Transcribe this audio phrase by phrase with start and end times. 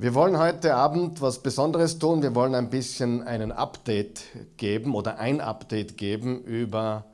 [0.00, 2.22] Wir wollen heute Abend was Besonderes tun.
[2.22, 4.22] Wir wollen ein bisschen einen Update
[4.56, 7.04] geben oder ein Update geben über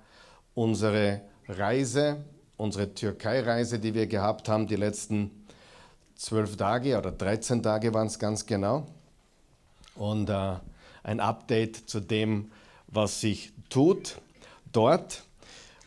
[0.54, 2.18] unsere Reise,
[2.56, 5.32] unsere Türkei-Reise, die wir gehabt haben, die letzten
[6.14, 8.86] zwölf Tage oder 13 Tage waren es ganz genau.
[9.96, 10.52] Und äh,
[11.02, 12.52] ein Update zu dem,
[12.86, 14.20] was sich tut
[14.70, 15.24] dort.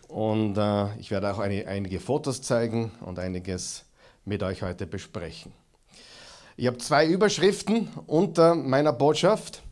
[0.09, 3.85] Und äh, ich werde auch eine, einige Fotos zeigen und einiges
[4.25, 5.53] mit euch heute besprechen.
[6.59, 9.63] Ich habe zwei Überschriften unter meiner Botschaft.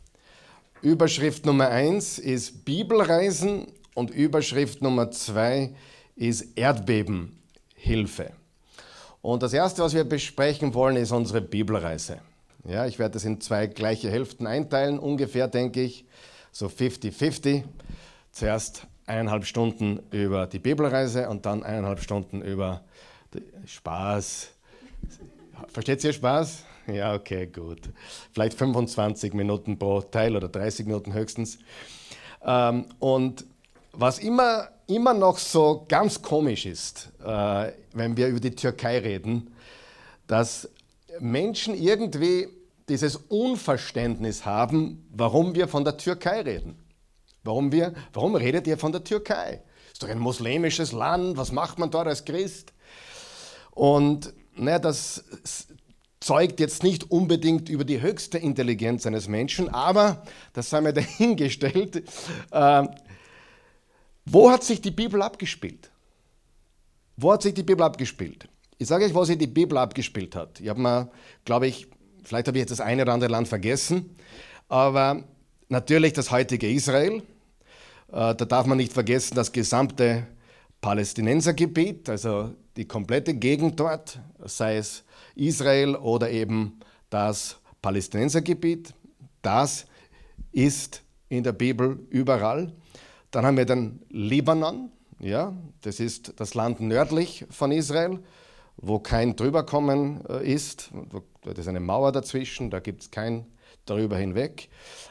[0.80, 5.74] Überschrift Nummer eins ist Bibelreisen und Überschrift Nummer zwei
[6.16, 8.32] ist Erdbebenhilfe.
[9.20, 12.20] Und das erste, was wir besprechen wollen, ist unsere Bibelreise.
[12.64, 16.06] Ja, ich werde das in zwei gleiche Hälften einteilen, ungefähr, denke ich,
[16.52, 17.64] so 50-50.
[18.32, 22.80] Zuerst eineinhalb Stunden über die Bibelreise und dann eineinhalb Stunden über
[23.66, 24.48] Spaß.
[25.70, 26.64] Versteht ihr Spaß?
[26.90, 27.90] Ja, okay, gut.
[28.32, 31.58] Vielleicht 25 Minuten pro Teil oder 30 Minuten höchstens.
[32.42, 33.44] Ähm, und
[33.92, 39.54] was immer, immer noch so ganz komisch ist, äh, wenn wir über die Türkei reden,
[40.26, 40.68] dass
[41.20, 42.48] Menschen irgendwie
[42.88, 46.78] dieses Unverständnis haben, warum wir von der Türkei reden.
[47.44, 49.62] Warum, wir, warum redet ihr von der Türkei?
[49.92, 52.72] Ist doch ein muslimisches Land, was macht man dort als Christ?
[53.72, 55.24] Und naja, das
[56.20, 62.04] zeugt jetzt nicht unbedingt über die höchste Intelligenz eines Menschen, aber das sei mir dahingestellt.
[62.50, 62.84] Äh,
[64.24, 65.90] wo hat sich die Bibel abgespielt?
[67.16, 68.48] Wo hat sich die Bibel abgespielt?
[68.78, 70.60] Ich sage euch, wo sich die Bibel abgespielt hat.
[70.60, 71.10] Ich habe mal,
[71.44, 71.88] glaube ich,
[72.22, 74.16] vielleicht habe ich jetzt das eine oder andere Land vergessen,
[74.68, 75.24] aber
[75.68, 77.22] natürlich das heutige Israel.
[78.08, 80.26] Äh, da darf man nicht vergessen, das gesamte
[80.80, 85.04] Palästinensergebiet, also die komplette Gegend dort, sei es
[85.34, 86.78] Israel oder eben
[87.10, 88.94] das Palästinensergebiet.
[89.42, 89.86] Das
[90.52, 92.72] ist in der Bibel überall.
[93.32, 98.20] Dann haben wir den Libanon, ja, das ist das Land nördlich von Israel,
[98.76, 100.92] wo kein Drüberkommen äh, ist.
[101.42, 103.44] Da ist eine Mauer dazwischen, da gibt es kein
[103.86, 104.68] darüber hinweg.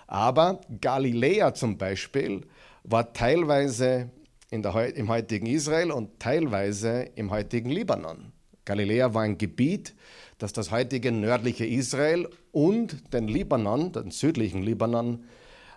[0.07, 2.47] Aber Galiläa zum Beispiel
[2.83, 4.09] war teilweise
[4.51, 8.31] der, im heutigen Israel und teilweise im heutigen Libanon.
[8.65, 9.95] Galiläa war ein Gebiet,
[10.37, 15.23] das das heutige nördliche Israel und den Libanon, den südlichen Libanon,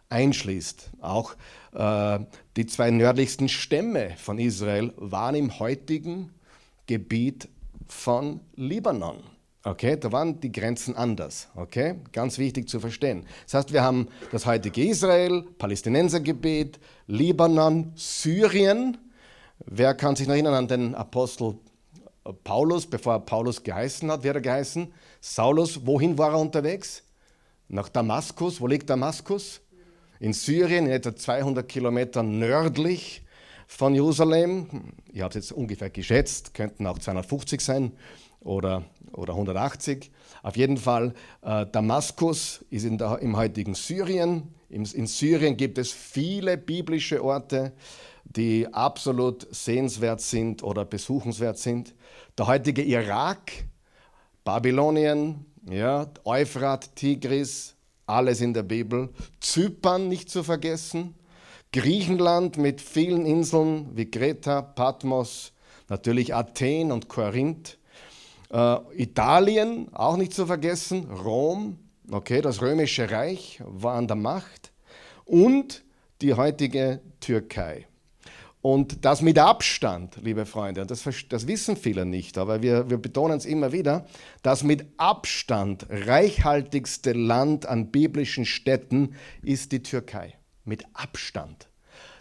[0.08, 0.90] einschließt.
[1.00, 1.34] Auch
[1.72, 2.18] äh,
[2.56, 6.30] die zwei nördlichsten Stämme von Israel waren im heutigen
[6.86, 7.48] Gebiet
[7.86, 9.22] von Libanon.
[9.62, 11.48] Okay, da waren die Grenzen anders.
[11.54, 13.26] Okay, ganz wichtig zu verstehen.
[13.44, 18.96] Das heißt, wir haben das heutige Israel, Palästinensergebiet, Libanon, Syrien.
[19.66, 21.58] Wer kann sich noch erinnern an den Apostel
[22.44, 24.92] Paulus, bevor er Paulus geheißen hat, wie hat er geheißen?
[25.20, 27.02] Saulus, wohin war er unterwegs?
[27.68, 28.60] Nach Damaskus.
[28.60, 29.60] Wo liegt Damaskus?
[30.20, 33.22] In Syrien, in etwa 200 Kilometer nördlich
[33.66, 34.92] von Jerusalem.
[35.12, 37.92] Ich habe es jetzt ungefähr geschätzt, könnten auch 250 sein
[38.40, 40.10] oder, oder 180.
[40.42, 44.54] Auf jeden Fall, äh, Damaskus ist in der, im heutigen Syrien.
[44.68, 47.72] In, in Syrien gibt es viele biblische Orte,
[48.24, 51.94] die absolut sehenswert sind oder besuchenswert sind.
[52.38, 53.52] Der heutige Irak,
[54.44, 57.74] Babylonien, ja, Euphrat, Tigris,
[58.06, 59.10] alles in der Bibel.
[59.40, 61.14] Zypern nicht zu vergessen.
[61.72, 65.52] Griechenland mit vielen Inseln wie Kreta, Patmos,
[65.88, 67.78] natürlich Athen und Korinth.
[68.50, 71.10] Äh, Italien auch nicht zu vergessen.
[71.10, 71.78] Rom,
[72.10, 74.72] okay, das römische Reich war an der Macht.
[75.24, 75.84] Und
[76.20, 77.86] die heutige Türkei.
[78.62, 83.38] Und das mit Abstand, liebe Freunde, das, das wissen viele nicht, aber wir, wir betonen
[83.38, 84.04] es immer wieder,
[84.42, 90.34] das mit Abstand reichhaltigste Land an biblischen Städten ist die Türkei.
[90.66, 91.68] Mit Abstand.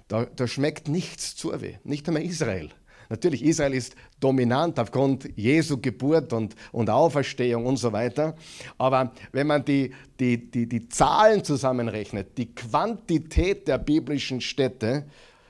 [0.08, 2.70] Da, da schmeckt nichts zu weh, nicht einmal Israel.
[3.10, 8.36] Natürlich, Israel ist dominant aufgrund Jesu Geburt und, und Auferstehung und so weiter.
[8.78, 15.06] Aber wenn man die, die, die, die Zahlen zusammenrechnet, die Quantität der biblischen Städte,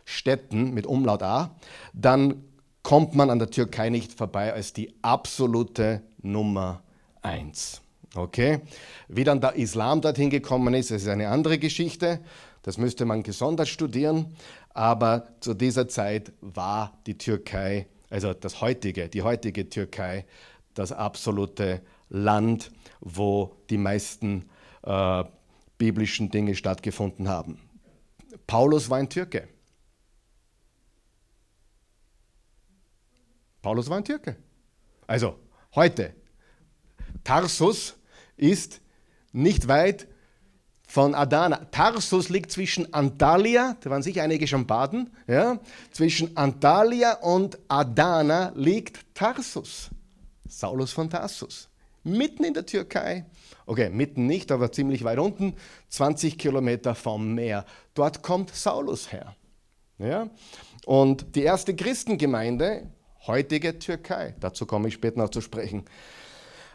[0.05, 1.55] Städten mit Umlaut A,
[1.93, 2.43] dann
[2.81, 6.81] kommt man an der Türkei nicht vorbei als die absolute Nummer
[7.21, 7.81] eins.
[8.15, 8.61] Okay?
[9.07, 12.21] Wie dann der Islam dorthin gekommen ist, ist eine andere Geschichte.
[12.63, 14.33] Das müsste man gesondert studieren.
[14.69, 20.25] Aber zu dieser Zeit war die Türkei, also das heutige, die heutige Türkei,
[20.73, 24.49] das absolute Land, wo die meisten
[24.83, 25.23] äh,
[25.77, 27.59] biblischen Dinge stattgefunden haben.
[28.47, 29.47] Paulus war ein Türke.
[33.61, 34.37] Paulus war ein Türke.
[35.07, 35.37] Also
[35.75, 36.13] heute,
[37.23, 37.97] Tarsus
[38.37, 38.81] ist
[39.31, 40.07] nicht weit
[40.89, 41.67] von Adana.
[41.69, 45.59] Tarsus liegt zwischen Antalya, da waren sicher einige schon baden, ja?
[45.91, 49.91] zwischen Antalya und Adana liegt Tarsus.
[50.47, 51.69] Saulus von Tarsus.
[52.03, 53.25] Mitten in der Türkei.
[53.67, 55.53] Okay, mitten nicht, aber ziemlich weit unten,
[55.89, 57.65] 20 Kilometer vom Meer.
[57.93, 59.35] Dort kommt Saulus her.
[59.99, 60.31] Ja?
[60.87, 62.87] Und die erste Christengemeinde,
[63.27, 65.85] heutige Türkei, dazu komme ich später noch zu sprechen,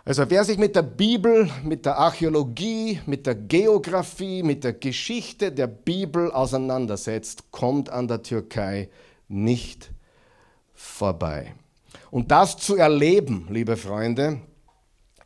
[0.06, 5.50] also wer sich mit der Bibel, mit der Archäologie, mit der Geografie, mit der Geschichte
[5.50, 8.90] der Bibel auseinandersetzt, kommt an der Türkei
[9.28, 9.90] nicht
[10.74, 11.54] vorbei.
[12.10, 14.42] Und das zu erleben, liebe Freunde,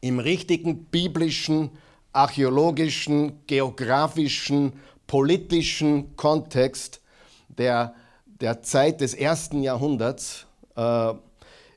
[0.00, 1.70] im richtigen biblischen,
[2.12, 4.74] archäologischen, geografischen,
[5.08, 7.00] politischen Kontext
[7.48, 7.94] der,
[8.26, 10.46] der Zeit des ersten Jahrhunderts,
[10.76, 11.14] äh,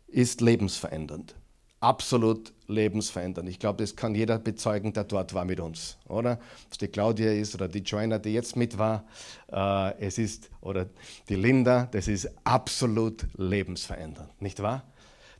[0.07, 1.33] ist lebensverändernd
[1.81, 3.47] absolut lebensverändernd.
[3.49, 6.39] Ich glaube, das kann jeder bezeugen, der dort war mit uns, oder?
[6.69, 9.05] Was die Claudia ist oder die Joanna, die jetzt mit war,
[9.51, 10.87] äh, es ist, oder
[11.29, 14.83] die Linda, das ist absolut lebensverändernd, nicht wahr?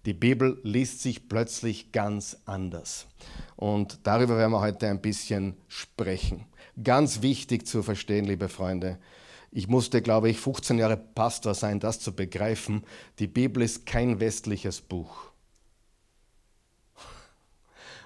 [0.06, 3.06] Die Bibel liest sich plötzlich ganz anders.
[3.56, 6.46] Und darüber werden wir heute ein bisschen sprechen.
[6.84, 8.98] Ganz wichtig zu verstehen, liebe Freunde.
[9.52, 12.84] Ich musste, glaube ich, 15 Jahre Pastor sein, das zu begreifen.
[13.20, 15.31] Die Bibel ist kein westliches Buch.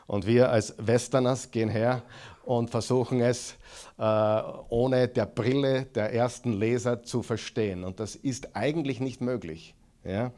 [0.08, 2.04] Und wir als Westerners gehen her
[2.44, 3.56] und versuchen es
[3.98, 7.84] äh, ohne der Brille der ersten Leser zu verstehen.
[7.84, 9.74] Und das ist eigentlich nicht möglich.
[10.04, 10.32] Ja?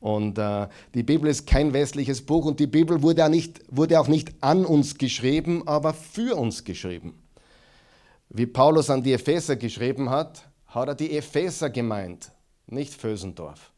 [0.00, 4.00] Und äh, die Bibel ist kein westliches Buch und die Bibel wurde auch, nicht, wurde
[4.00, 7.22] auch nicht an uns geschrieben, aber für uns geschrieben.
[8.28, 12.32] Wie Paulus an die Epheser geschrieben hat, hat er die Epheser gemeint,
[12.66, 13.70] nicht Vösendorf.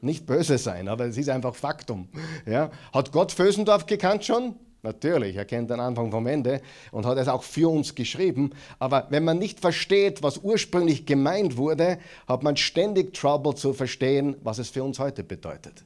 [0.00, 2.08] Nicht böse sein, aber es ist einfach Faktum.
[2.46, 2.70] Ja?
[2.92, 4.56] Hat Gott Vösendorf gekannt schon?
[4.82, 6.60] Natürlich, er kennt den Anfang vom Ende
[6.92, 8.50] und hat es auch für uns geschrieben.
[8.78, 11.98] Aber wenn man nicht versteht, was ursprünglich gemeint wurde,
[12.28, 15.84] hat man ständig Trouble zu verstehen, was es für uns heute bedeutet.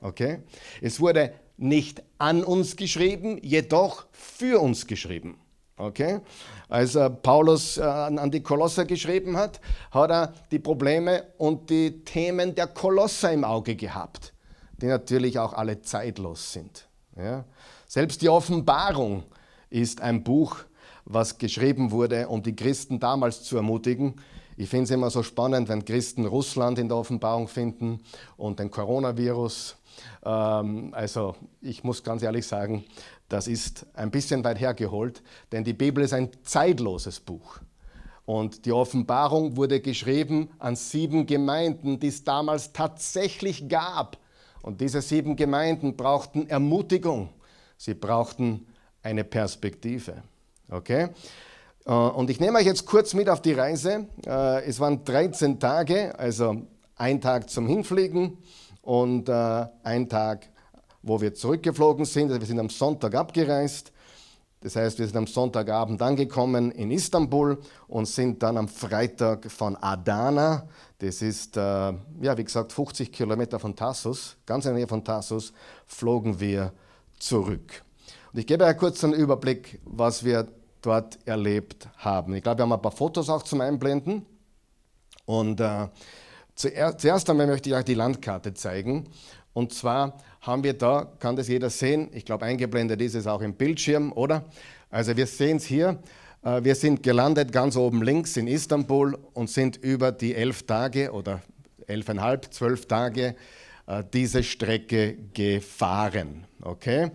[0.00, 0.40] Okay?
[0.80, 5.38] Es wurde nicht an uns geschrieben, jedoch für uns geschrieben.
[5.80, 6.20] Okay?
[6.68, 9.60] Als äh, Paulus äh, an die Kolosser geschrieben hat,
[9.90, 14.32] hat er die Probleme und die Themen der Kolosser im Auge gehabt,
[14.80, 16.88] die natürlich auch alle zeitlos sind.
[17.16, 17.44] Ja?
[17.86, 19.24] Selbst die Offenbarung
[19.70, 20.58] ist ein Buch,
[21.04, 24.14] was geschrieben wurde, um die Christen damals zu ermutigen.
[24.56, 28.00] Ich finde es immer so spannend, wenn Christen Russland in der Offenbarung finden
[28.36, 29.76] und den Coronavirus.
[30.24, 32.84] Ähm, also ich muss ganz ehrlich sagen,
[33.28, 37.58] das ist ein bisschen weit hergeholt, denn die Bibel ist ein zeitloses Buch.
[38.26, 44.18] Und die Offenbarung wurde geschrieben an sieben Gemeinden, die es damals tatsächlich gab.
[44.62, 47.30] Und diese sieben Gemeinden brauchten Ermutigung.
[47.76, 48.66] Sie brauchten
[49.02, 50.22] eine Perspektive.
[50.68, 51.08] Okay?
[51.86, 54.06] Äh, und ich nehme euch jetzt kurz mit auf die Reise.
[54.26, 56.62] Äh, es waren 13 Tage, also
[56.96, 58.38] ein Tag zum Hinfliegen
[58.82, 60.48] und äh, ein Tag
[61.02, 62.28] wo wir zurückgeflogen sind.
[62.28, 63.92] Also wir sind am Sonntag abgereist.
[64.60, 69.74] Das heißt, wir sind am Sonntagabend angekommen in Istanbul und sind dann am Freitag von
[69.76, 70.68] Adana,
[70.98, 75.54] das ist, ja, wie gesagt, 50 Kilometer von Tassus, ganz in der Nähe von Tassus,
[75.86, 76.74] flogen wir
[77.18, 77.82] zurück.
[78.34, 80.46] Und ich gebe euch kurz einen Überblick, was wir
[80.82, 82.34] dort erlebt haben.
[82.34, 84.26] Ich glaube, wir haben ein paar Fotos auch zum Einblenden.
[85.24, 85.88] Und äh,
[86.54, 89.08] zuerst einmal möchte ich euch die Landkarte zeigen.
[89.52, 93.40] Und zwar haben wir da, kann das jeder sehen, ich glaube eingeblendet ist es auch
[93.40, 94.44] im Bildschirm, oder?
[94.90, 96.00] Also wir sehen es hier,
[96.42, 101.12] äh, wir sind gelandet ganz oben links in Istanbul und sind über die elf Tage
[101.12, 101.42] oder
[101.86, 103.34] elfeinhalb, zwölf Tage
[103.86, 106.46] äh, diese Strecke gefahren.
[106.62, 107.10] Okay?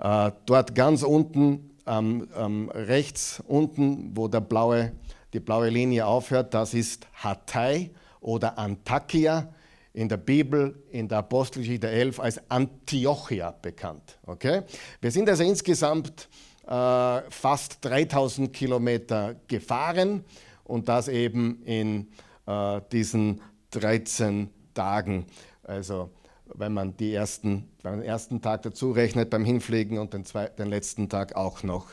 [0.00, 4.92] Äh, dort ganz unten, ähm, ähm, rechts unten, wo der blaue,
[5.32, 7.90] die blaue Linie aufhört, das ist Hatay
[8.20, 9.52] oder Antakya
[9.92, 14.18] in der Bibel, in der Apostelgeschichte 11 als Antiochia bekannt.
[14.26, 14.62] Okay?
[15.00, 16.28] Wir sind also insgesamt
[16.66, 20.24] äh, fast 3000 Kilometer gefahren
[20.64, 22.08] und das eben in
[22.46, 23.40] äh, diesen
[23.70, 25.26] 13 Tagen.
[25.62, 26.10] Also
[26.54, 30.68] wenn man, die ersten, den ersten Tag dazu rechnet beim Hinfliegen und den, zweiten, den
[30.68, 31.88] letzten Tag auch noch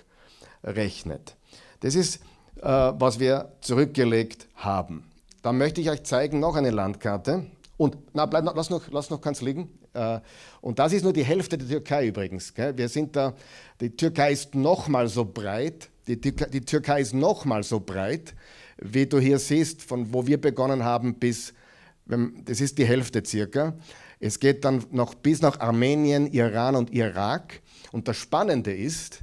[0.63, 1.36] rechnet.
[1.81, 2.22] Das ist,
[2.62, 5.03] äh, was wir zurückgelegt haben.
[5.41, 7.45] Dann möchte ich euch zeigen noch eine Landkarte.
[7.77, 9.69] Und na, bleib, lass, noch, lass noch ganz liegen.
[9.93, 10.19] Äh,
[10.62, 12.53] und das ist nur die Hälfte der Türkei übrigens.
[12.55, 13.33] Wir sind da,
[13.81, 18.33] die Türkei ist nochmal so breit, die, die Türkei ist nochmal so breit,
[18.77, 21.53] wie du hier siehst, von wo wir begonnen haben bis,
[22.05, 23.74] das ist die Hälfte circa.
[24.25, 27.62] Es geht dann noch bis nach Armenien, Iran und Irak.
[27.92, 29.22] Und das Spannende ist,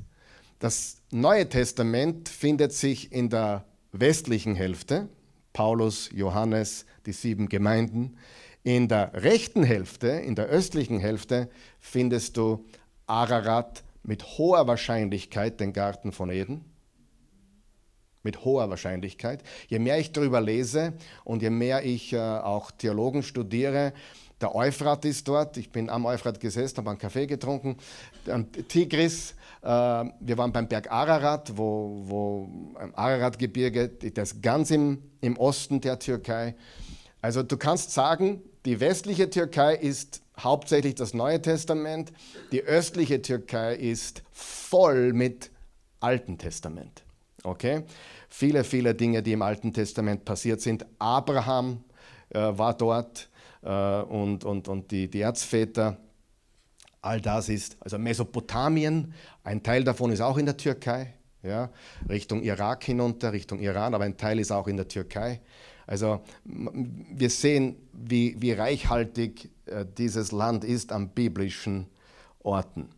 [0.58, 5.08] das Neue Testament findet sich in der westlichen Hälfte,
[5.54, 8.18] Paulus, Johannes, die sieben Gemeinden.
[8.62, 12.66] In der rechten Hälfte, in der östlichen Hälfte, findest du
[13.06, 16.62] Ararat mit hoher Wahrscheinlichkeit, den Garten von Eden.
[18.22, 19.42] Mit hoher Wahrscheinlichkeit.
[19.68, 20.92] Je mehr ich darüber lese
[21.24, 23.94] und je mehr ich äh, auch Theologen studiere,
[24.40, 25.56] der Euphrat ist dort.
[25.56, 27.76] Ich bin am Euphrat gesessen, habe einen Kaffee getrunken.
[28.68, 32.48] Tigris, äh, wir waren beim Berg Ararat, wo, wo
[32.94, 36.54] Ararat-Gebirge, das ganz im, im Osten der Türkei.
[37.20, 42.12] Also du kannst sagen, die westliche Türkei ist hauptsächlich das Neue Testament,
[42.52, 45.50] die östliche Türkei ist voll mit
[46.00, 47.02] Alten Testament.
[47.42, 47.84] Okay?
[48.28, 50.86] Viele, viele Dinge, die im Alten Testament passiert sind.
[50.98, 51.84] Abraham
[52.30, 53.29] äh, war dort
[53.62, 55.98] und, und, und die, die Erzväter.
[57.02, 61.70] All das ist, also Mesopotamien, ein Teil davon ist auch in der Türkei, ja,
[62.08, 65.40] Richtung Irak hinunter, Richtung Iran, aber ein Teil ist auch in der Türkei.
[65.86, 71.86] Also wir sehen, wie, wie reichhaltig äh, dieses Land ist an biblischen
[72.42, 72.90] Orten.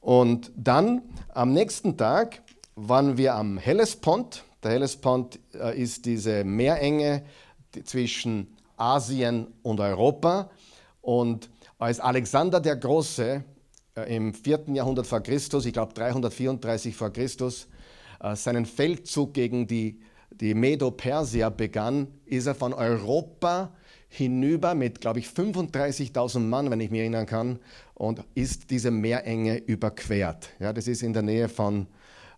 [0.00, 2.42] Und dann am nächsten Tag
[2.76, 4.44] waren wir am Hellespont.
[4.62, 7.24] Der Hellespont äh, ist diese Meerenge
[7.84, 10.50] zwischen Asien und Europa.
[11.00, 13.44] Und als Alexander der Große
[13.96, 14.64] äh, im 4.
[14.74, 17.68] Jahrhundert vor Christus, ich glaube 334 vor Christus,
[18.20, 23.72] äh, seinen Feldzug gegen die, die Medo-Persier begann, ist er von Europa
[24.08, 27.60] hinüber mit, glaube ich, 35.000 Mann, wenn ich mich erinnern kann,
[27.94, 30.50] und ist diese Meerenge überquert.
[30.58, 31.86] Ja, das ist in der Nähe von,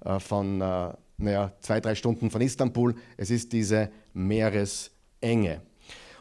[0.04, 2.94] äh, von naja, zwei, drei Stunden von Istanbul.
[3.16, 5.62] Es ist diese Meeresenge.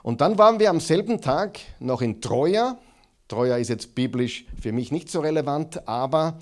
[0.03, 2.77] Und dann waren wir am selben Tag noch in Troja,
[3.31, 6.37] Troja ist jetzt biblisch für mich nicht so relevant, aber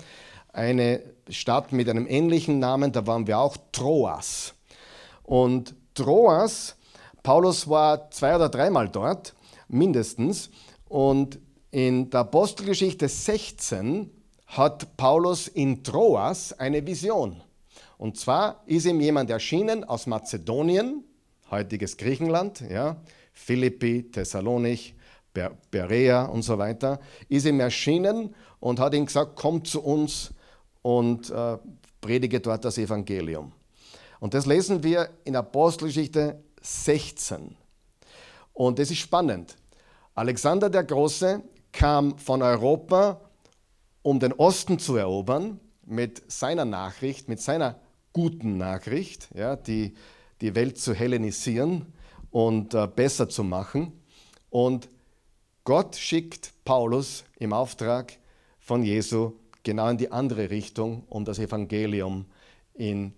[0.52, 4.54] eine Stadt mit einem ähnlichen Namen, da waren wir auch Troas.
[5.22, 6.74] Und Troas,
[7.22, 9.34] Paulus war zwei oder dreimal dort,
[9.68, 10.50] mindestens.
[10.88, 11.38] Und
[11.70, 14.10] in der Apostelgeschichte 16
[14.48, 17.40] hat Paulus in Troas eine Vision.
[17.98, 21.04] Und zwar ist ihm jemand erschienen aus Mazedonien,
[21.52, 22.96] heutiges Griechenland, ja,
[23.40, 24.94] Philippi, Thessalonich,
[25.70, 30.32] Berea und so weiter, ist ihm erschienen und hat ihm gesagt, komm zu uns
[30.82, 31.56] und äh,
[32.00, 33.52] predige dort das Evangelium.
[34.18, 37.56] Und das lesen wir in Apostelgeschichte 16.
[38.52, 39.56] Und das ist spannend.
[40.14, 41.42] Alexander der Große
[41.72, 43.20] kam von Europa,
[44.02, 47.80] um den Osten zu erobern, mit seiner Nachricht, mit seiner
[48.12, 49.94] guten Nachricht, ja, die,
[50.40, 51.86] die Welt zu hellenisieren
[52.30, 53.92] und äh, besser zu machen.
[54.50, 54.88] Und
[55.64, 58.14] Gott schickt Paulus im Auftrag
[58.58, 59.32] von Jesu
[59.62, 62.26] genau in die andere Richtung, um das Evangelium
[62.74, 63.12] in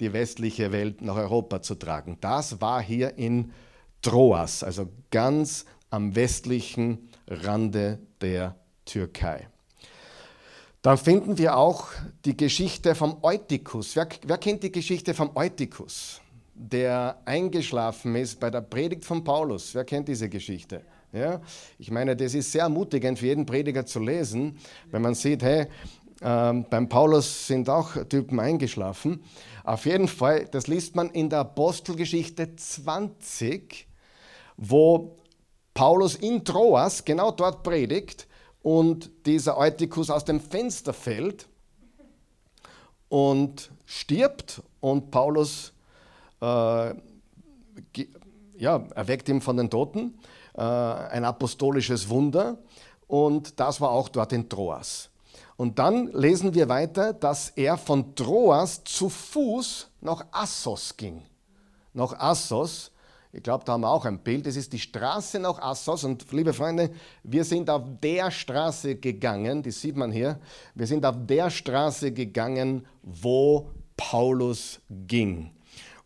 [0.00, 2.18] die westliche Welt nach Europa zu tragen.
[2.20, 3.52] Das war hier in
[4.00, 9.48] Troas, also ganz am westlichen Rande der Türkei.
[10.80, 11.86] Dann finden wir auch
[12.24, 13.94] die Geschichte vom Eutychus.
[13.94, 16.21] Wer, wer kennt die Geschichte vom Eutychus,
[16.70, 19.74] der eingeschlafen ist bei der Predigt von Paulus?
[19.74, 20.82] Wer kennt diese Geschichte?
[21.12, 21.40] Ja?
[21.78, 24.58] Ich meine, das ist sehr ermutigend für jeden Prediger zu lesen,
[24.90, 25.66] wenn man sieht, hey,
[26.20, 29.22] äh, beim Paulus sind auch Typen eingeschlafen.
[29.64, 33.86] Auf jeden Fall, das liest man in der Apostelgeschichte 20,
[34.56, 35.16] wo
[35.74, 38.28] Paulus in Troas genau dort predigt
[38.62, 41.48] und dieser Eutychus aus dem Fenster fällt
[43.08, 45.72] und stirbt und Paulus
[48.56, 50.14] ja, erweckt ihn von den Toten
[50.54, 52.58] äh, ein apostolisches Wunder
[53.06, 55.10] und das war auch dort in Troas.
[55.56, 61.22] Und dann lesen wir weiter, dass er von Troas zu Fuß nach Assos ging.
[61.92, 62.90] Nach Assos,
[63.32, 66.30] ich glaube, da haben wir auch ein Bild, es ist die Straße nach Assos und
[66.32, 66.90] liebe Freunde,
[67.22, 70.38] wir sind auf der Straße gegangen, die sieht man hier,
[70.74, 75.50] wir sind auf der Straße gegangen, wo Paulus ging.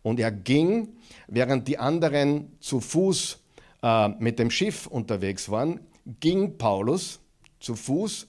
[0.07, 0.95] Und er ging,
[1.27, 3.43] während die anderen zu Fuß
[3.83, 5.81] äh, mit dem Schiff unterwegs waren,
[6.21, 7.19] ging Paulus
[7.59, 8.25] zu Fuß,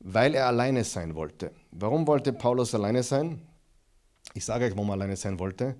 [0.00, 1.52] weil er alleine sein wollte.
[1.72, 3.42] Warum wollte Paulus alleine sein?
[4.32, 5.76] Ich sage euch, warum er alleine sein wollte,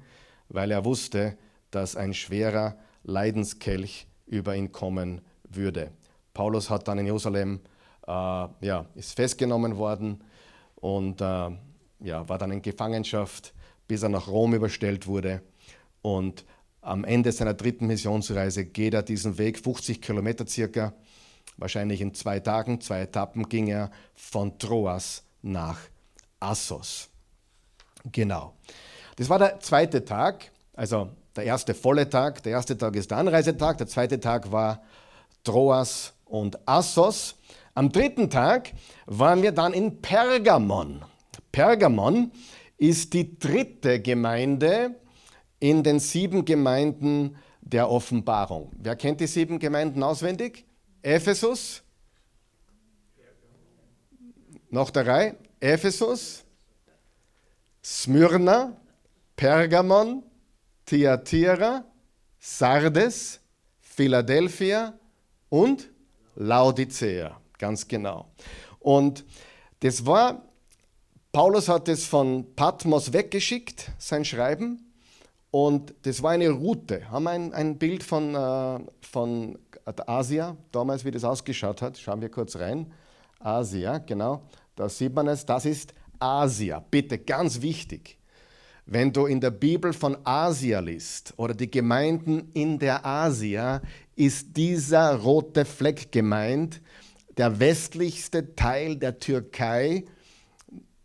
[0.50, 1.38] weil er wusste,
[1.70, 5.90] dass ein schwerer Leidenskelch über ihn kommen würde.
[6.34, 7.60] Paulus hat dann in Jerusalem,
[8.06, 10.22] äh, ja, ist festgenommen worden
[10.74, 11.50] und äh,
[12.00, 13.54] ja, war dann in Gefangenschaft,
[13.86, 15.42] bis er nach Rom überstellt wurde.
[16.02, 16.44] Und
[16.80, 20.94] am Ende seiner dritten Missionsreise geht er diesen Weg, 50 Kilometer circa,
[21.56, 25.78] Wahrscheinlich in zwei Tagen, zwei Etappen ging er von Troas nach
[26.40, 27.08] Assos.
[28.10, 28.54] Genau.
[29.16, 32.42] Das war der zweite Tag, also der erste volle Tag.
[32.42, 34.82] Der erste Tag ist der Anreisetag, der zweite Tag war
[35.44, 37.36] Troas und Assos.
[37.74, 38.72] Am dritten Tag
[39.06, 41.04] waren wir dann in Pergamon.
[41.52, 42.32] Pergamon
[42.76, 44.94] ist die dritte Gemeinde
[45.60, 48.72] in den sieben Gemeinden der Offenbarung.
[48.78, 50.66] Wer kennt die sieben Gemeinden auswendig?
[51.02, 51.82] Ephesus.
[54.70, 55.36] Noch der Reihe.
[55.60, 56.44] Ephesus,
[57.82, 58.76] Smyrna,
[59.34, 60.22] Pergamon,
[60.84, 61.84] Thyatira,
[62.38, 63.40] Sardes,
[63.80, 64.92] Philadelphia
[65.48, 65.90] und
[66.34, 67.40] Laodicea.
[67.56, 68.30] Ganz genau.
[68.78, 69.24] Und
[69.80, 70.42] das war,
[71.34, 74.86] Paulus hat es von Patmos weggeschickt, sein Schreiben.
[75.50, 77.10] Und das war eine Route.
[77.10, 79.58] Haben wir ein, ein Bild von, äh, von
[80.06, 81.98] Asia, damals wie das ausgeschaut hat.
[81.98, 82.92] Schauen wir kurz rein.
[83.40, 84.42] Asia, genau.
[84.76, 85.44] Da sieht man es.
[85.44, 86.78] Das ist Asia.
[86.88, 88.16] Bitte, ganz wichtig.
[88.86, 93.82] Wenn du in der Bibel von Asia liest oder die Gemeinden in der Asia,
[94.14, 96.80] ist dieser rote Fleck gemeint,
[97.36, 100.04] der westlichste Teil der Türkei.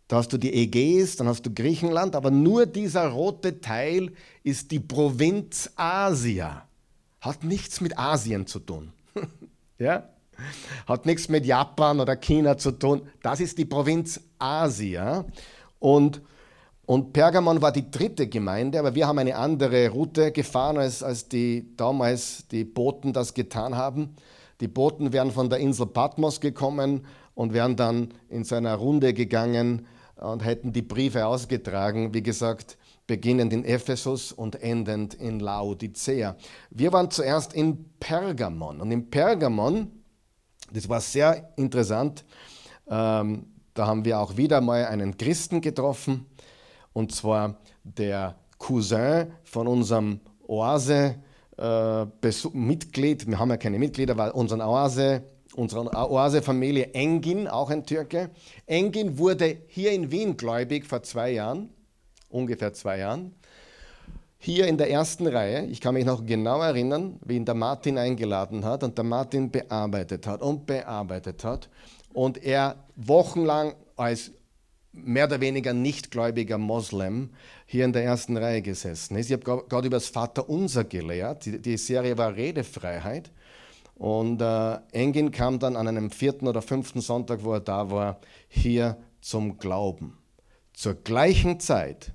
[0.10, 4.12] Da hast du die Ägäis, dann hast du Griechenland, aber nur dieser rote Teil
[4.44, 6.68] ist die Provinz Asia.
[7.22, 8.92] Hat nichts mit Asien zu tun.
[9.78, 10.10] ja?
[10.88, 13.04] Hat nichts mit Japan oder China zu tun.
[13.22, 15.26] Das ist die Provinz Asia.
[15.78, 16.22] Und
[16.88, 21.30] und Pergamon war die dritte Gemeinde, aber wir haben eine andere Route gefahren, als, als
[21.30, 24.16] die damals die Boten das getan haben.
[24.60, 29.14] Die Boten wären von der Insel Patmos gekommen und wären dann in so einer Runde
[29.14, 29.86] gegangen
[30.20, 36.36] und hätten die Briefe ausgetragen, wie gesagt, beginnend in Ephesus und endend in Laodicea.
[36.70, 39.92] Wir waren zuerst in Pergamon und in Pergamon,
[40.72, 42.24] das war sehr interessant,
[42.88, 46.28] ähm, da haben wir auch wieder mal einen Christen getroffen,
[46.94, 54.62] und zwar der Cousin von unserem Oase-Mitglied, äh, wir haben ja keine Mitglieder, aber unseren
[54.62, 55.24] Oase,
[55.60, 58.30] unsere Oase-Familie Engin, auch ein Türke.
[58.66, 61.70] Engin wurde hier in Wien gläubig vor zwei Jahren,
[62.30, 63.36] ungefähr zwei Jahren.
[64.38, 67.98] Hier in der ersten Reihe, ich kann mich noch genau erinnern, wie ihn der Martin
[67.98, 71.68] eingeladen hat und der Martin bearbeitet hat und bearbeitet hat
[72.14, 74.32] und er wochenlang als
[74.94, 77.32] mehr oder weniger nichtgläubiger Moslem
[77.66, 79.30] hier in der ersten Reihe gesessen ist.
[79.30, 81.46] Ich habe gerade über das Vaterunser gelehrt.
[81.46, 83.30] Die, die, Serie war Redefreiheit.
[84.00, 88.22] Und äh, Engin kam dann an einem vierten oder fünften Sonntag, wo er da war,
[88.48, 90.18] hier zum Glauben.
[90.72, 92.14] Zur gleichen Zeit,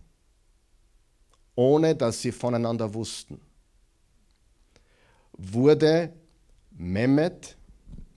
[1.55, 3.38] ohne dass sie voneinander wussten,
[5.35, 6.14] wurde
[6.70, 7.55] Mehmet,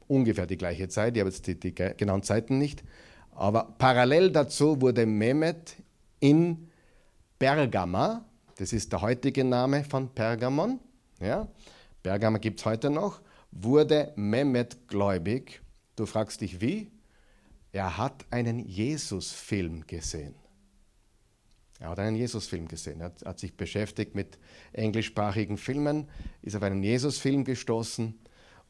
[0.07, 2.85] ungefähr die gleiche Zeit, ich habe jetzt die, die genauen Zeiten nicht,
[3.31, 5.75] aber parallel dazu wurde Mehmet
[6.21, 6.69] in
[7.37, 8.23] Bergama,
[8.55, 10.79] das ist der heutige Name von Pergamon,
[11.19, 11.49] ja,
[12.01, 13.19] Bergama gibt es heute noch,
[13.63, 15.61] wurde Mehmet gläubig.
[15.95, 16.91] Du fragst dich wie?
[17.71, 20.35] Er hat einen Jesus-Film gesehen.
[21.79, 23.01] Er hat einen Jesus-Film gesehen.
[23.01, 24.39] Er hat, sich beschäftigt mit
[24.73, 26.07] englischsprachigen Filmen,
[26.41, 28.17] ist auf einen Jesus-Film gestoßen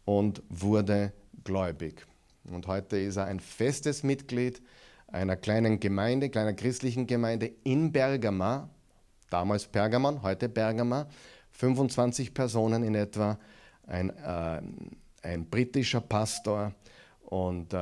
[0.05, 2.05] und wurde gläubig.
[2.45, 4.61] Und heute ist er ein festes Mitglied
[5.07, 8.69] einer kleinen Gemeinde, kleiner christlichen Gemeinde in Bergama,
[9.29, 11.07] damals Pergamon, heute Bergama,
[11.51, 13.39] 25 Personen in etwa,
[13.87, 14.61] ein, äh,
[15.23, 16.73] ein britischer Pastor
[17.21, 17.77] und äh,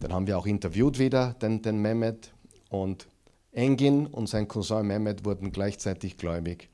[0.00, 2.32] dann haben wir auch interviewt wieder den, den Mehmet
[2.70, 3.06] und
[3.52, 6.70] Engin und sein Cousin Mehmet wurden gleichzeitig gläubig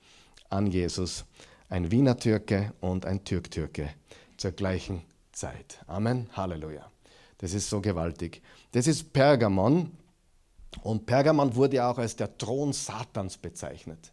[0.50, 1.24] an Jesus.
[1.68, 3.90] Ein Wiener Türke und ein Türk-Türke
[4.36, 5.80] zur gleichen Zeit.
[5.86, 6.28] Amen.
[6.32, 6.90] Halleluja.
[7.38, 8.42] Das ist so gewaltig.
[8.72, 9.90] Das ist Pergamon.
[10.82, 14.12] Und Pergamon wurde auch als der Thron Satans bezeichnet.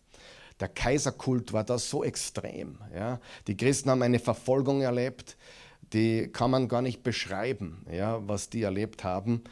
[0.64, 2.78] Der Kaiserkult war da so extrem.
[2.96, 3.20] Ja.
[3.48, 5.36] Die Christen haben eine Verfolgung erlebt,
[5.92, 9.44] die kann man gar nicht beschreiben, ja, was die erlebt haben,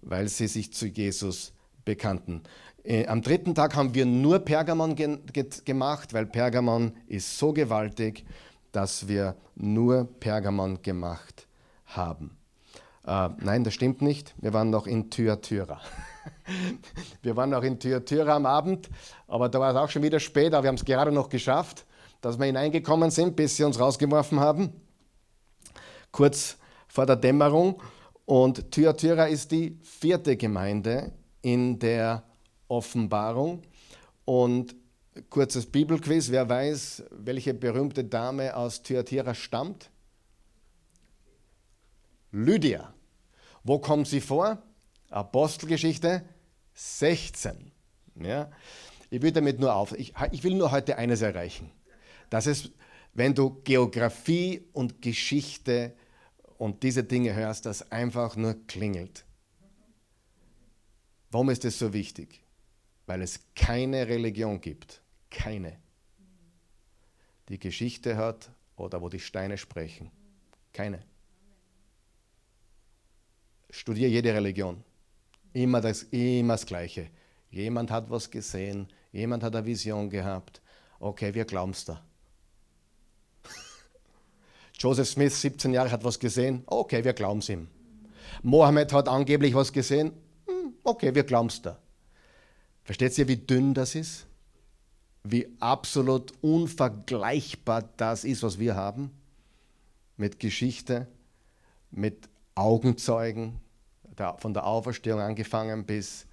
[0.00, 1.52] weil sie sich zu Jesus
[1.84, 2.44] bekannten.
[2.84, 7.52] Äh, am dritten Tag haben wir nur Pergamon ge ge gemacht, weil Pergamon ist so
[7.52, 8.24] gewaltig,
[8.70, 11.48] dass wir nur Pergamon gemacht
[11.86, 12.36] haben.
[13.04, 14.36] Uh, nein, das stimmt nicht.
[14.38, 15.80] Wir waren noch in Thyatira.
[17.22, 18.88] wir waren noch in Thyatira am Abend,
[19.26, 21.86] aber da war es auch schon wieder spät, aber wir haben es gerade noch geschafft,
[22.20, 24.72] dass wir hineingekommen sind, bis sie uns rausgeworfen haben.
[26.12, 26.56] Kurz
[26.88, 27.82] vor der Dämmerung.
[28.24, 32.22] Und Thyatira ist die vierte Gemeinde in der
[32.68, 33.62] Offenbarung.
[34.24, 34.76] Und
[35.28, 39.90] kurzes Bibelquiz, wer weiß, welche berühmte Dame aus Thyatira stammt?
[42.32, 42.94] Lydia.
[43.64, 44.62] Wo kommt sie vor?
[45.10, 46.22] Apostelgeschichte
[46.80, 47.72] 16.
[48.16, 48.50] Ja?
[49.10, 49.92] Ich will damit nur auf.
[49.92, 51.70] Ich, ich will nur heute eines erreichen.
[52.30, 52.70] Dass es,
[53.12, 55.94] wenn du Geografie und Geschichte
[56.58, 59.24] und diese Dinge hörst, das einfach nur klingelt.
[61.30, 62.40] Warum ist das so wichtig?
[63.06, 65.02] Weil es keine Religion gibt.
[65.30, 65.78] Keine.
[67.48, 70.10] Die Geschichte hat oder wo die Steine sprechen.
[70.72, 71.04] Keine.
[73.70, 74.82] Studier jede Religion.
[75.52, 77.10] Immer das, immer das Gleiche.
[77.50, 80.62] Jemand hat was gesehen, jemand hat eine Vision gehabt.
[81.00, 82.00] Okay, wir glauben es da.
[84.78, 86.62] Joseph Smith, 17 Jahre, hat was gesehen.
[86.66, 87.68] Okay, wir glauben es ihm.
[88.42, 90.12] Mohammed hat angeblich was gesehen.
[90.46, 91.78] Hm, okay, wir glauben es da.
[92.84, 94.26] Versteht ihr, wie dünn das ist?
[95.22, 99.10] Wie absolut unvergleichbar das ist, was wir haben?
[100.16, 101.06] Mit Geschichte,
[101.90, 103.60] mit Augenzeugen,
[104.38, 106.26] von der Auferstehung angefangen bis,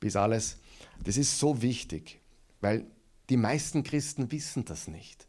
[0.00, 0.58] bis alles.
[1.02, 2.20] Das ist so wichtig,
[2.60, 2.86] weil
[3.28, 5.26] die meisten Christen wissen das nicht.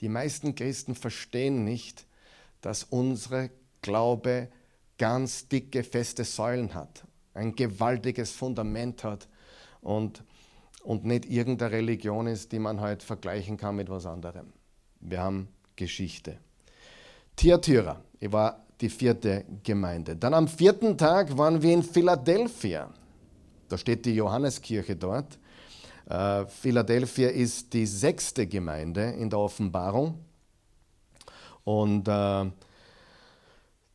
[0.00, 2.06] Die meisten Christen verstehen nicht,
[2.60, 3.50] dass unsere
[3.82, 4.48] Glaube
[4.98, 7.04] ganz dicke, feste Säulen hat,
[7.34, 9.28] ein gewaltiges Fundament hat
[9.80, 10.24] und,
[10.82, 14.52] und nicht irgendeine Religion ist, die man halt vergleichen kann mit was anderem.
[15.00, 16.38] Wir haben Geschichte.
[17.36, 20.14] Thyatira, ich war die vierte Gemeinde.
[20.14, 22.92] Dann am vierten Tag waren wir in Philadelphia.
[23.70, 25.38] Da steht die Johanneskirche dort.
[26.06, 30.18] Äh, Philadelphia ist die sechste Gemeinde in der Offenbarung.
[31.64, 32.44] Und äh,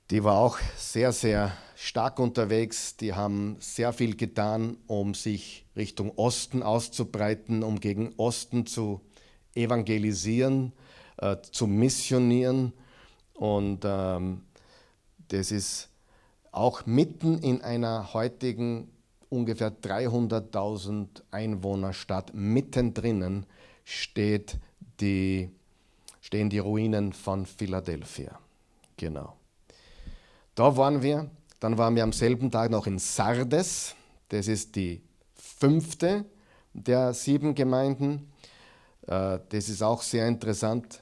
[0.10, 2.98] die war auch sehr, sehr stark unterwegs.
[2.98, 9.02] Die haben sehr viel getan, um sich Richtung Osten auszubreiten, um gegen Osten zu
[9.54, 10.74] evangelisieren,
[11.18, 12.74] äh, zu missionieren.
[13.36, 14.42] Und ähm,
[15.30, 15.90] das ist
[16.52, 18.90] auch mitten in einer heutigen
[19.30, 23.46] ungefähr 300.000 Einwohnerstadt, mittendrin
[23.84, 24.58] steht
[25.00, 25.50] die,
[26.22, 28.38] stehen die Ruinen von Philadelphia.
[28.98, 29.36] Genau.
[30.56, 31.30] Da waren wir.
[31.60, 33.96] Dann waren wir am selben Tag noch in Sardes.
[34.30, 35.02] Das ist die
[35.36, 36.26] fünfte
[36.74, 38.32] der sieben Gemeinden.
[39.08, 41.02] Äh, das ist auch sehr interessant.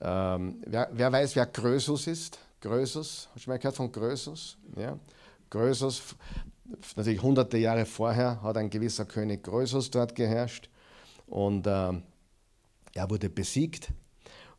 [0.00, 2.38] Ähm, wer, wer weiß, wer Krösus ist?
[2.60, 4.58] Grösus, hast du mal gehört von Grösus?
[4.76, 4.98] Ja.
[5.48, 6.16] Grösus,
[6.96, 10.68] natürlich hunderte Jahre vorher hat ein gewisser König Grösus dort geherrscht
[11.26, 11.92] und äh,
[12.94, 13.92] er wurde besiegt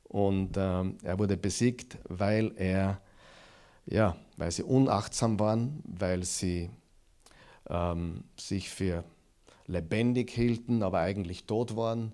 [0.06, 3.02] und äh, er wurde besiegt, weil er,
[3.86, 6.70] ja, weil sie unachtsam waren, weil sie
[7.70, 9.04] ähm, sich für
[9.68, 12.14] lebendig hielten, aber eigentlich tot waren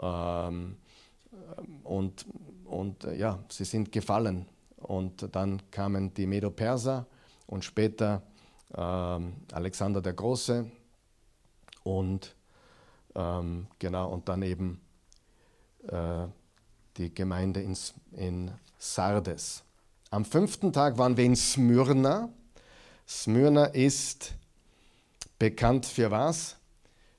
[0.00, 0.76] ähm,
[1.82, 2.24] und,
[2.64, 4.46] und ja, sie sind gefallen
[4.84, 7.06] und dann kamen die Medo-Perser
[7.46, 8.22] und später
[8.76, 10.70] ähm, Alexander der Große
[11.82, 12.34] und
[13.14, 14.80] ähm, genau und dann eben
[15.88, 16.26] äh,
[16.96, 17.76] die Gemeinde in,
[18.12, 19.64] in Sardes.
[20.10, 22.28] Am fünften Tag waren wir in Smyrna.
[23.08, 24.34] Smyrna ist
[25.38, 26.56] bekannt für was?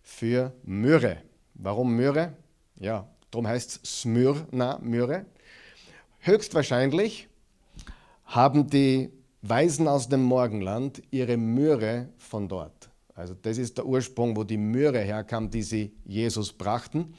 [0.03, 1.21] Für Myrrhe.
[1.55, 2.33] Warum Myrrhe?
[2.75, 5.25] Ja, darum heißt es Smyrna, Myrrhe.
[6.19, 7.27] Höchstwahrscheinlich
[8.25, 9.09] haben die
[9.41, 12.89] Weisen aus dem Morgenland ihre Myrrhe von dort.
[13.13, 17.13] Also das ist der Ursprung, wo die Myrrhe herkam, die sie Jesus brachten.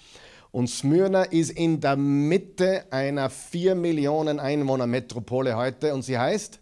[0.51, 6.61] Und Smyrna ist in der Mitte einer 4 Millionen Einwohner Metropole heute und sie heißt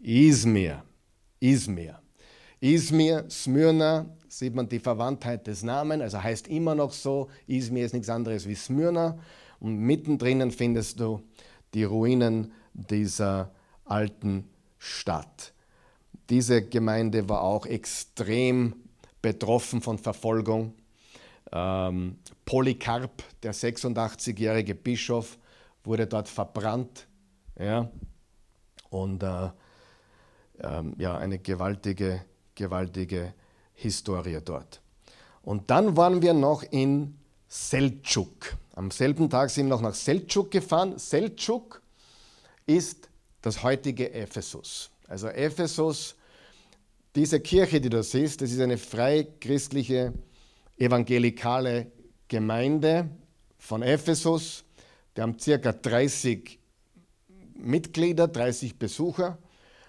[0.00, 0.82] Izmir.
[1.38, 2.00] Izmir.
[2.60, 7.28] Izmir, Smyrna, sieht man die Verwandtheit des Namens, also heißt immer noch so.
[7.46, 9.18] Izmir ist nichts anderes wie Smyrna.
[9.58, 11.20] Und mittendrin findest du
[11.74, 13.50] die Ruinen dieser
[13.90, 14.48] alten
[14.78, 15.52] Stadt.
[16.28, 18.74] Diese Gemeinde war auch extrem
[19.20, 20.74] betroffen von Verfolgung.
[21.52, 25.38] Ähm, Polycarp, der 86-jährige Bischof,
[25.84, 27.06] wurde dort verbrannt.
[27.58, 27.90] Ja?
[28.90, 29.50] Und äh,
[30.62, 32.24] ähm, ja, eine gewaltige,
[32.54, 33.34] gewaltige
[33.74, 34.80] Historie dort.
[35.42, 37.16] Und dann waren wir noch in
[37.48, 38.56] Seltschuk.
[38.74, 40.98] Am selben Tag sind wir noch nach Seltschuk gefahren.
[40.98, 41.82] Seltschuk
[42.66, 43.09] ist
[43.42, 44.90] das heutige Ephesus.
[45.08, 46.16] Also Ephesus,
[47.14, 50.12] diese Kirche, die du siehst, das ist eine freichristliche,
[50.76, 51.90] evangelikale
[52.28, 53.10] Gemeinde
[53.58, 54.64] von Ephesus.
[55.16, 56.58] Die haben circa 30
[57.54, 59.38] Mitglieder, 30 Besucher,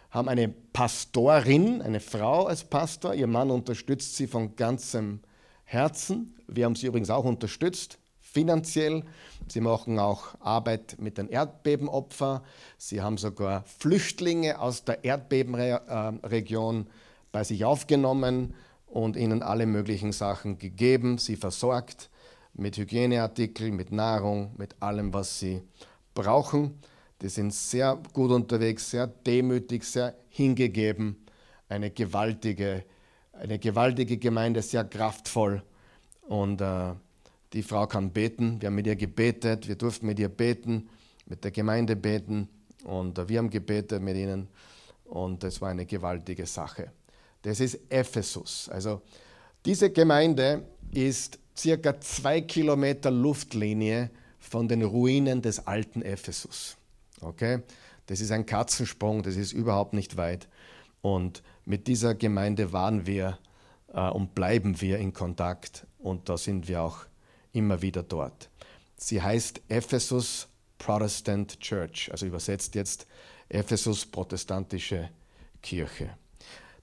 [0.10, 3.14] haben eine Pastorin, eine Frau als Pastor.
[3.14, 5.22] Ihr Mann unterstützt sie von ganzem
[5.64, 6.36] Herzen.
[6.48, 9.04] Wir haben sie übrigens auch unterstützt, finanziell.
[9.48, 12.42] Sie machen auch Arbeit mit den Erdbebenopfern.
[12.78, 16.88] Sie haben sogar Flüchtlinge aus der Erdbebenregion
[17.32, 18.54] bei sich aufgenommen
[18.88, 22.10] und ihnen alle möglichen Sachen gegeben, sie versorgt
[22.54, 25.62] mit Hygieneartikeln, mit Nahrung, mit allem, was sie
[26.14, 26.80] brauchen.
[27.22, 31.26] Die sind sehr gut unterwegs, sehr demütig, sehr hingegeben.
[31.70, 32.84] Eine gewaltige,
[33.32, 35.64] eine gewaltige Gemeinde, sehr kraftvoll.
[36.24, 36.94] Und äh,
[37.54, 38.62] die Frau kann beten.
[38.62, 39.68] Wir haben mit ihr gebetet.
[39.68, 40.90] Wir durften mit ihr beten,
[41.26, 42.48] mit der Gemeinde beten.
[42.84, 44.48] Und äh, wir haben gebetet mit ihnen.
[45.06, 46.92] Und es war eine gewaltige Sache.
[47.42, 48.70] Das ist Ephesus.
[48.70, 49.02] Also
[49.66, 54.10] diese Gemeinde ist circa zwei Kilometer Luftlinie
[54.40, 56.78] von den Ruinen des alten Ephesus.
[57.20, 57.62] Okay?
[58.08, 60.48] Das ist ein Katzensprung, das ist überhaupt nicht weit.
[61.02, 63.38] Und mit dieser Gemeinde waren wir
[63.94, 67.06] äh, und bleiben wir in Kontakt und da sind wir auch
[67.54, 68.50] immer wieder dort.
[68.98, 73.08] Sie heißt Ephesus Protestant Church, also übersetzt jetzt
[73.50, 75.10] Ephesus protestantische
[75.62, 76.10] Kirche.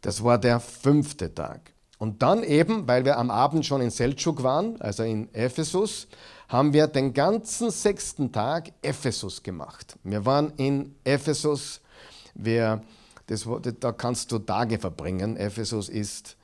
[0.01, 1.73] Das war der fünfte Tag.
[1.99, 6.07] Und dann eben, weil wir am Abend schon in Seltschuk waren, also in Ephesus,
[6.49, 9.97] haben wir den ganzen sechsten Tag Ephesus gemacht.
[10.05, 11.81] Wir waren in Ephesus,
[12.35, 12.83] wir,
[13.27, 13.47] das,
[13.81, 15.37] da kannst du Tage verbringen.
[15.37, 16.37] Ephesus ist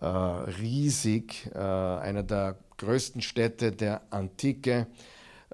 [0.00, 4.86] äh, riesig, äh, einer der größten Städte der Antike.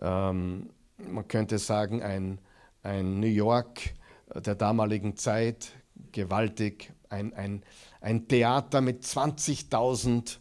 [0.01, 2.38] Ähm, man könnte sagen, ein,
[2.83, 3.95] ein New York
[4.35, 5.73] der damaligen Zeit,
[6.12, 7.62] gewaltig, ein, ein,
[8.01, 10.38] ein Theater mit 20.000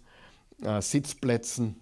[0.62, 1.80] äh, Sitzplätzen,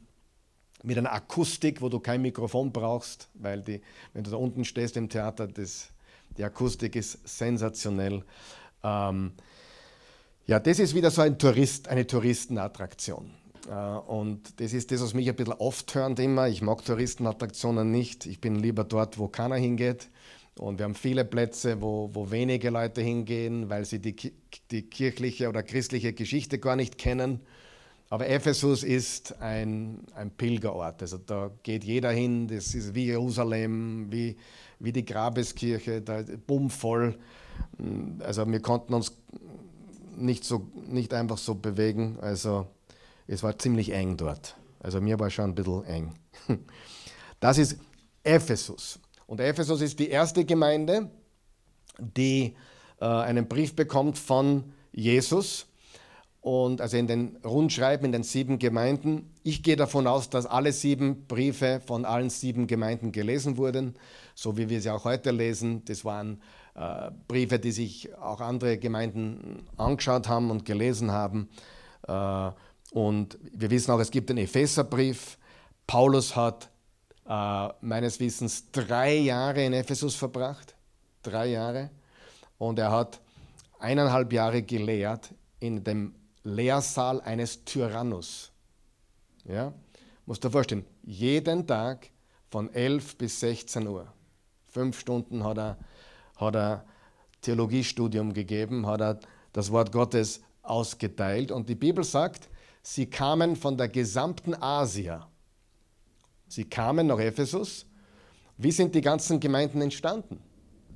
[0.84, 3.82] mit einer Akustik, wo du kein Mikrofon brauchst, weil die,
[4.14, 5.90] wenn du da unten stehst im Theater, das,
[6.38, 8.24] die Akustik ist sensationell.
[8.84, 9.34] Ähm,
[10.46, 13.32] ja, das ist wieder so ein Tourist, eine Touristenattraktion.
[13.68, 16.48] Äh, und das ist das, was mich ein bisschen oft hört immer.
[16.48, 18.26] Ich mag Touristenattraktionen nicht.
[18.26, 20.10] Ich bin lieber dort, wo keiner hingeht.
[20.58, 24.16] Und wir haben viele Plätze, wo, wo wenige Leute hingehen, weil sie die,
[24.72, 27.42] die kirchliche oder christliche Geschichte gar nicht kennen.
[28.10, 31.02] Aber Ephesus ist ein, ein Pilgerort.
[31.02, 32.48] Also da geht jeder hin.
[32.48, 34.38] Das ist wie Jerusalem, wie,
[34.80, 37.20] wie die Grabeskirche, da bummvoll.
[38.20, 39.12] Also wir konnten uns
[40.16, 42.18] nicht, so, nicht einfach so bewegen.
[42.22, 42.66] Also
[43.28, 44.56] es war ziemlich eng dort.
[44.80, 46.14] Also mir war schon ein bisschen eng.
[47.40, 47.78] Das ist
[48.24, 49.00] Ephesus.
[49.28, 51.12] Und Ephesus ist die erste Gemeinde,
[52.00, 52.56] die
[53.00, 55.68] äh, einen Brief bekommt von Jesus.
[56.42, 59.36] Und also in den Rundschreiben in den sieben Gemeinden.
[59.44, 63.96] Ich gehe davon aus, dass alle sieben Briefe von allen sieben Gemeinden gelesen wurden,
[64.34, 65.84] so wie wir sie auch heute lesen.
[65.86, 66.42] Das waren
[66.74, 71.50] äh, Briefe, die sich auch andere Gemeinden angeschaut haben und gelesen haben.
[72.08, 72.52] Äh,
[72.98, 75.38] und wir wissen auch, es gibt den Epheserbrief.
[75.86, 76.68] Paulus hat
[77.30, 80.74] äh, meines Wissens drei Jahre in Ephesus verbracht.
[81.22, 81.92] Drei Jahre.
[82.58, 83.22] Und er hat
[83.78, 88.52] eineinhalb Jahre gelehrt in dem Lehrsaal eines Tyrannus.
[89.46, 89.74] Ja?
[90.26, 92.10] Musst du dir vorstellen, jeden Tag
[92.50, 94.12] von 11 bis 16 Uhr.
[94.66, 95.78] Fünf Stunden hat er,
[96.38, 96.86] hat er
[97.42, 99.20] Theologiestudium gegeben, hat er
[99.54, 101.52] das Wort Gottes ausgeteilt.
[101.52, 102.50] Und die Bibel sagt,
[102.94, 105.28] sie kamen von der gesamten Asia
[106.48, 107.86] Sie kamen nach Ephesus.
[108.58, 110.40] Wie sind die ganzen Gemeinden entstanden?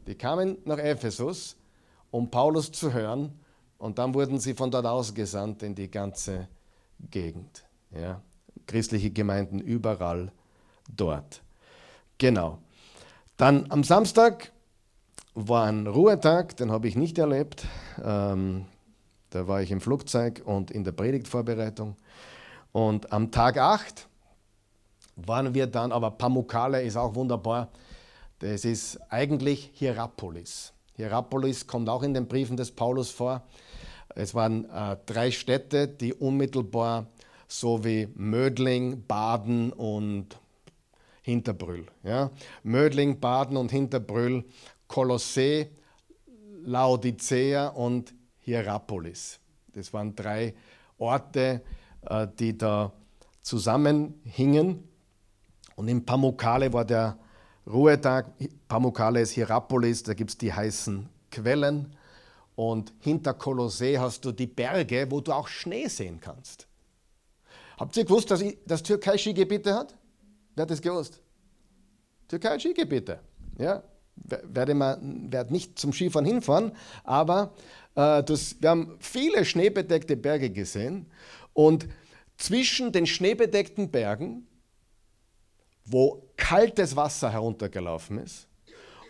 [0.08, 1.58] Die kamen nach Ephesus,
[2.10, 3.38] um Paulus zu hören,
[3.78, 6.48] und dann wurden sie von dort ausgesandt in die ganze
[7.10, 7.64] Gegend.
[7.90, 8.22] Ja?
[8.68, 10.32] Christliche Gemeinden überall
[10.96, 11.42] dort.
[12.20, 12.60] Genau.
[13.38, 14.52] Dann am Samstag
[15.34, 17.66] war ein Ruhetag, den habe ich nicht erlebt.
[18.04, 18.66] Ähm,
[19.32, 21.96] da war ich im Flugzeug und in der Predigtvorbereitung.
[22.72, 24.08] Und am Tag 8
[25.16, 27.70] waren wir dann, aber Pamukkale ist auch wunderbar.
[28.40, 30.74] Das ist eigentlich Hierapolis.
[30.96, 33.44] Hierapolis kommt auch in den Briefen des Paulus vor.
[34.16, 37.08] Es waren äh, drei Städte, die unmittelbar
[37.48, 40.38] so wie Mödling, Baden und
[41.22, 41.86] Hinterbrüll.
[42.04, 42.32] Ja?
[42.64, 44.44] Mödling, Baden und Hinterbrüll,
[44.88, 45.70] Kolossee,
[46.64, 49.40] Laodicea und Hierapolis.
[49.74, 50.54] Das waren drei
[50.98, 51.62] Orte,
[52.02, 52.92] äh, die da
[53.42, 54.88] zusammenhingen.
[55.76, 57.18] Und in Pamukkale war der
[57.66, 58.32] Ruhetag.
[58.68, 61.96] Pamukkale ist Hierapolis, da gibt es die heißen Quellen.
[62.56, 66.68] Und hinter Kolossee hast du die Berge, wo du auch Schnee sehen kannst.
[67.78, 69.96] Habt ihr gewusst, dass das Türkei Skigebiete hat?
[70.56, 71.22] Wer hat das gewusst?
[72.28, 73.20] Türkei Skigebiete.
[73.58, 73.84] Ja,
[74.16, 76.74] werde, man, werde nicht zum Skifahren hinfahren,
[77.04, 77.54] aber
[77.94, 81.08] das, wir haben viele schneebedeckte Berge gesehen
[81.54, 81.88] und
[82.38, 84.48] zwischen den schneebedeckten Bergen
[85.86, 88.48] wo kaltes Wasser heruntergelaufen ist.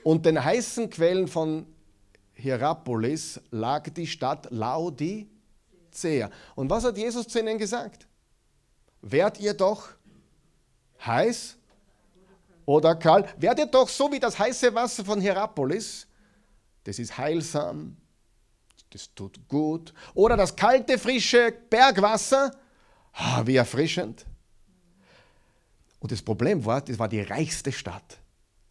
[0.04, 1.66] Und den heißen Quellen von
[2.34, 6.30] Hierapolis lag die Stadt Laodicea.
[6.56, 8.08] Und was hat Jesus zu ihnen gesagt?
[9.02, 9.90] Werdet ihr doch
[11.06, 11.56] heiß
[12.66, 13.28] oder kalt?
[13.38, 16.08] Werdet ihr doch so wie das heiße Wasser von Hierapolis.
[16.84, 17.96] Das ist heilsam,
[18.92, 19.94] das tut gut.
[20.14, 22.52] Oder das kalte, frische Bergwasser,
[23.14, 24.26] ah, wie erfrischend.
[26.00, 28.18] Und das Problem war, das war die reichste Stadt.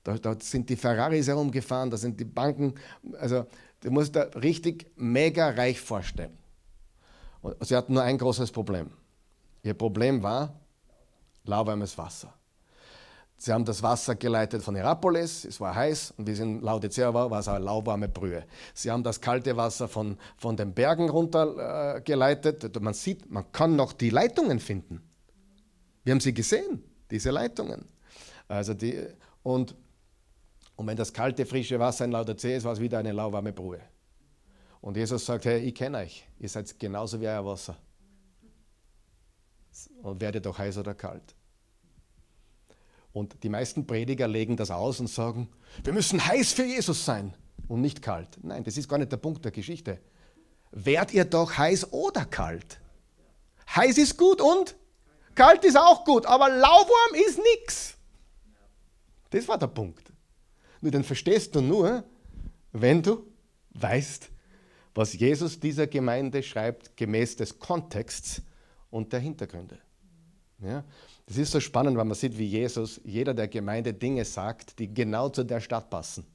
[0.03, 2.75] Da, sind die Ferraris herumgefahren, da sind die Banken.
[3.19, 3.47] Also,
[3.81, 6.37] du musst da richtig mega reich vorstellen.
[7.43, 8.91] Und sie hatten nur ein großes Problem.
[9.63, 10.55] Ihr Problem war
[11.45, 12.33] lauwarmes Wasser.
[13.43, 17.15] Sie haben das Wasser geleitet von Hierapolis, es war heiß und wie es in Laodicea
[17.15, 18.45] war, war es eine lauwarme Brühe.
[18.75, 22.77] Sie haben das kalte Wasser von, von den Bergen runtergeleitet.
[22.77, 25.01] Äh, man sieht, man kann noch die Leitungen finden.
[26.05, 27.89] Wir haben sie gesehen, diese Leitungen.
[28.47, 29.07] Also die,
[29.43, 29.75] und,
[30.77, 33.81] und wenn das kalte, frische Wasser in Laodicea ist, war es wieder eine lauwarme Brühe.
[34.83, 37.79] Und Jesus sagt, hey, ich kenne euch, ihr seid genauso wie euer Wasser.
[40.03, 41.35] Und werdet doch heiß oder kalt.
[43.13, 45.49] Und die meisten Prediger legen das aus und sagen,
[45.83, 47.35] wir müssen heiß für Jesus sein
[47.69, 48.39] und nicht kalt.
[48.43, 49.99] Nein, das ist gar nicht der Punkt der Geschichte.
[50.71, 52.81] Werdet ihr doch heiß oder kalt?
[53.75, 54.77] Heiß ist gut und
[55.35, 57.97] kalt ist auch gut, aber lauwarm ist nichts.
[59.31, 60.13] Das war der Punkt.
[60.81, 62.05] Nur den verstehst du nur,
[62.73, 63.27] wenn du
[63.71, 64.29] weißt,
[64.95, 68.43] was Jesus dieser Gemeinde schreibt, gemäß des Kontexts
[68.91, 69.79] und der Hintergründe.
[70.59, 70.85] Ja?
[71.31, 74.93] Es ist so spannend, wenn man sieht, wie Jesus jeder der Gemeinde Dinge sagt, die
[74.93, 76.27] genau zu der Stadt passen.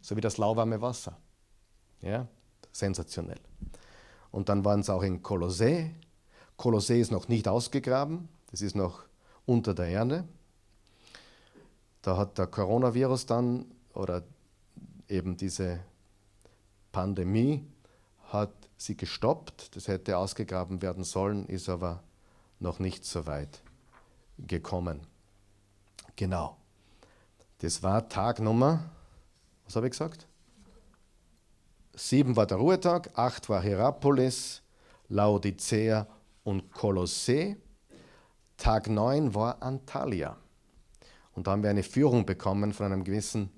[0.00, 1.16] So wie das lauwarme Wasser.
[2.02, 2.26] Ja,
[2.72, 3.38] sensationell.
[4.32, 5.94] Und dann waren es auch in Kolossee.
[6.56, 9.04] Kolossee ist noch nicht ausgegraben, das ist noch
[9.46, 10.24] unter der Erde.
[12.02, 14.24] Da hat der Coronavirus dann oder
[15.08, 15.78] eben diese
[16.90, 17.64] Pandemie
[18.30, 19.76] hat sie gestoppt.
[19.76, 22.02] Das hätte ausgegraben werden sollen, ist aber
[22.58, 23.62] noch nicht so weit
[24.46, 25.00] gekommen.
[26.16, 26.56] Genau.
[27.58, 28.90] Das war Tag Nummer,
[29.64, 30.26] was habe ich gesagt?
[31.94, 34.62] Sieben war der Ruhetag, acht war Hierapolis,
[35.08, 36.06] Laodicea
[36.44, 37.56] und Kolossee.
[38.56, 40.36] Tag neun war Antalya.
[41.32, 43.50] Und da haben wir eine Führung bekommen von einem gewissen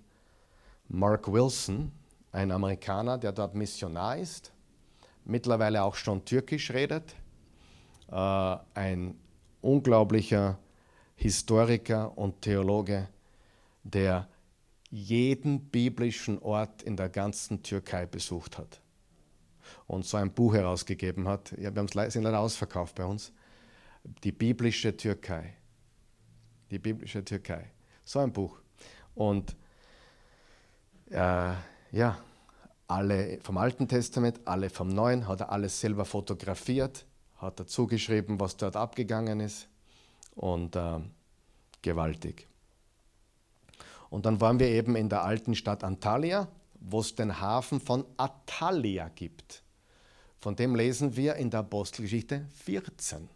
[0.88, 1.92] Mark Wilson,
[2.33, 4.53] ein Amerikaner, der dort Missionar ist,
[5.25, 7.14] mittlerweile auch schon Türkisch redet,
[8.11, 9.18] äh, ein
[9.61, 10.59] unglaublicher
[11.22, 13.08] Historiker und Theologe,
[13.85, 14.26] der
[14.90, 18.80] jeden biblischen Ort in der ganzen Türkei besucht hat
[19.87, 21.52] und so ein Buch herausgegeben hat.
[21.58, 23.32] Ja, wir sind leider ausverkauft bei uns.
[24.24, 25.54] Die biblische Türkei.
[26.72, 27.70] Die biblische Türkei.
[28.04, 28.58] So ein Buch.
[29.14, 29.54] Und
[31.08, 31.52] äh,
[31.92, 32.18] ja,
[32.88, 37.06] alle vom Alten Testament, alle vom Neuen, hat er alles selber fotografiert,
[37.37, 39.68] hat dazu geschrieben, was dort abgegangen ist
[40.35, 41.01] und äh,
[41.83, 42.47] gewaltig.
[44.11, 46.49] Und dann waren wir eben in der alten Stadt Antalya,
[46.81, 49.62] wo es den Hafen von Atalia gibt.
[50.38, 53.29] Von dem lesen wir in der Apostelgeschichte 14.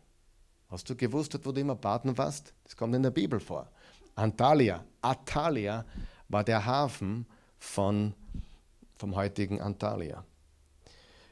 [0.69, 2.53] Hast du gewusst, wo du immer baden warst?
[2.65, 3.71] Das kommt in der Bibel vor.
[4.17, 5.85] Antalya, Atalia
[6.29, 7.27] war der Hafen
[7.59, 8.13] von,
[8.97, 10.25] vom heutigen Antalya.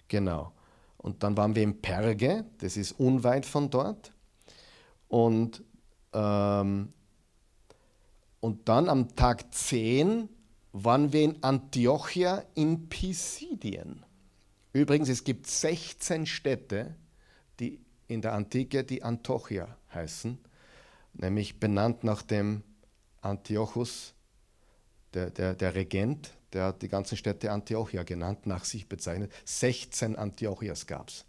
[0.08, 0.52] Genau.
[0.96, 4.13] Und dann waren wir in Perge, das ist unweit von dort.
[5.14, 5.62] Und,
[6.12, 6.92] ähm,
[8.40, 10.28] und dann am Tag 10
[10.72, 14.04] waren wir in Antiochia in Pisidien.
[14.72, 16.96] Übrigens, es gibt 16 Städte,
[17.60, 20.36] die in der Antike die Antiochia heißen,
[21.12, 22.64] nämlich benannt nach dem
[23.20, 24.14] Antiochus,
[25.12, 29.30] der, der, der Regent, der hat die ganzen Städte Antiochia genannt, nach sich bezeichnet.
[29.44, 31.24] 16 Antiochias gab es.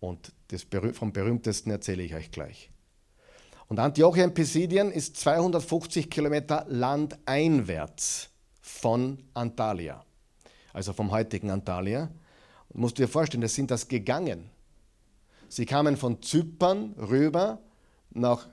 [0.00, 2.70] Und das, vom berühmtesten erzähle ich euch gleich.
[3.68, 8.30] Und Antiochia in Pisidien ist 250 Kilometer landeinwärts
[8.60, 10.04] von Antalya,
[10.72, 12.10] also vom heutigen Antalya.
[12.68, 14.50] Und musst du dir vorstellen, das sind das gegangen.
[15.48, 17.60] Sie kamen von Zypern rüber
[18.10, 18.48] nach,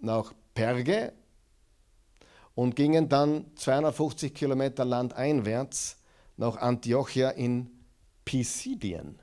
[0.00, 1.12] nach Perge
[2.54, 5.96] und gingen dann 250 Kilometer landeinwärts
[6.36, 7.70] nach Antiochia in
[8.24, 9.18] Pisidien.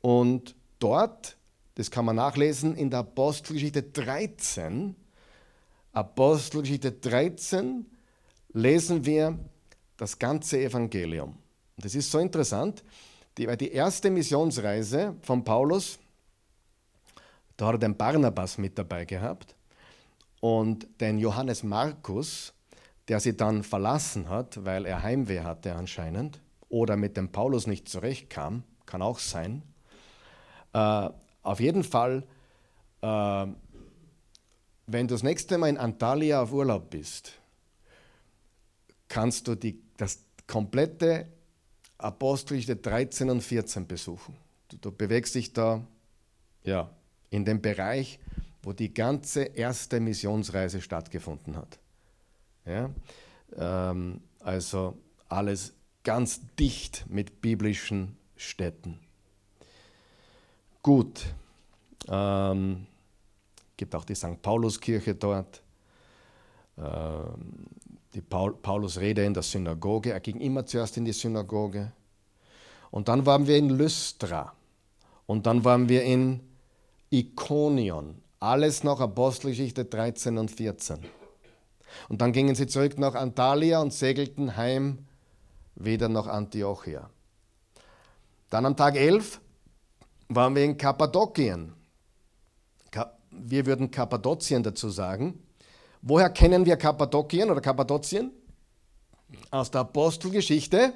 [0.00, 1.36] Und dort,
[1.74, 4.94] das kann man nachlesen in der Apostelgeschichte 13,
[5.92, 7.86] Apostelgeschichte 13
[8.52, 9.38] lesen wir
[9.96, 11.30] das ganze Evangelium.
[11.76, 12.84] Und das ist so interessant,
[13.38, 15.98] weil die erste Missionsreise von Paulus,
[17.56, 19.54] da hat er den Barnabas mit dabei gehabt.
[20.40, 22.52] und den Johannes Markus,
[23.08, 27.88] der sie dann verlassen hat, weil er Heimweh hatte anscheinend, oder mit dem Paulus nicht
[27.88, 29.62] zurechtkam, kann auch sein.
[30.72, 31.10] Äh,
[31.42, 32.24] auf jeden Fall,
[33.00, 33.46] äh,
[34.86, 37.32] wenn du das nächste Mal in Antalya auf Urlaub bist,
[39.08, 41.26] kannst du die, das komplette
[41.98, 44.36] Apostelgeschichte 13 und 14 besuchen.
[44.68, 45.84] Du, du bewegst dich da
[46.64, 46.90] ja,
[47.30, 48.18] in dem Bereich,
[48.62, 51.78] wo die ganze erste Missionsreise stattgefunden hat.
[52.64, 52.90] Ja?
[53.56, 54.98] Ähm, also
[55.28, 59.00] alles ganz dicht mit biblischen Städten.
[60.82, 61.26] Gut,
[62.08, 62.86] ähm,
[63.76, 64.40] gibt auch die St.
[64.40, 65.62] Pauluskirche dort,
[66.78, 67.66] ähm,
[68.14, 70.12] die Paul Paulus-Rede in der Synagoge.
[70.12, 71.92] Er ging immer zuerst in die Synagoge.
[72.90, 74.52] Und dann waren wir in Lystra.
[75.26, 76.40] Und dann waren wir in
[77.10, 78.22] Ikonion.
[78.40, 81.00] Alles noch Apostelgeschichte 13 und 14.
[82.08, 85.06] Und dann gingen sie zurück nach Antalya und segelten heim
[85.74, 87.10] wieder nach Antiochia.
[88.50, 89.40] Dann am Tag 11
[90.28, 91.72] waren wir in Kappadokien.
[93.30, 95.42] Wir würden Kappadokien dazu sagen.
[96.02, 98.32] Woher kennen wir Kappadokien oder Kappadokien?
[99.50, 100.94] Aus der Apostelgeschichte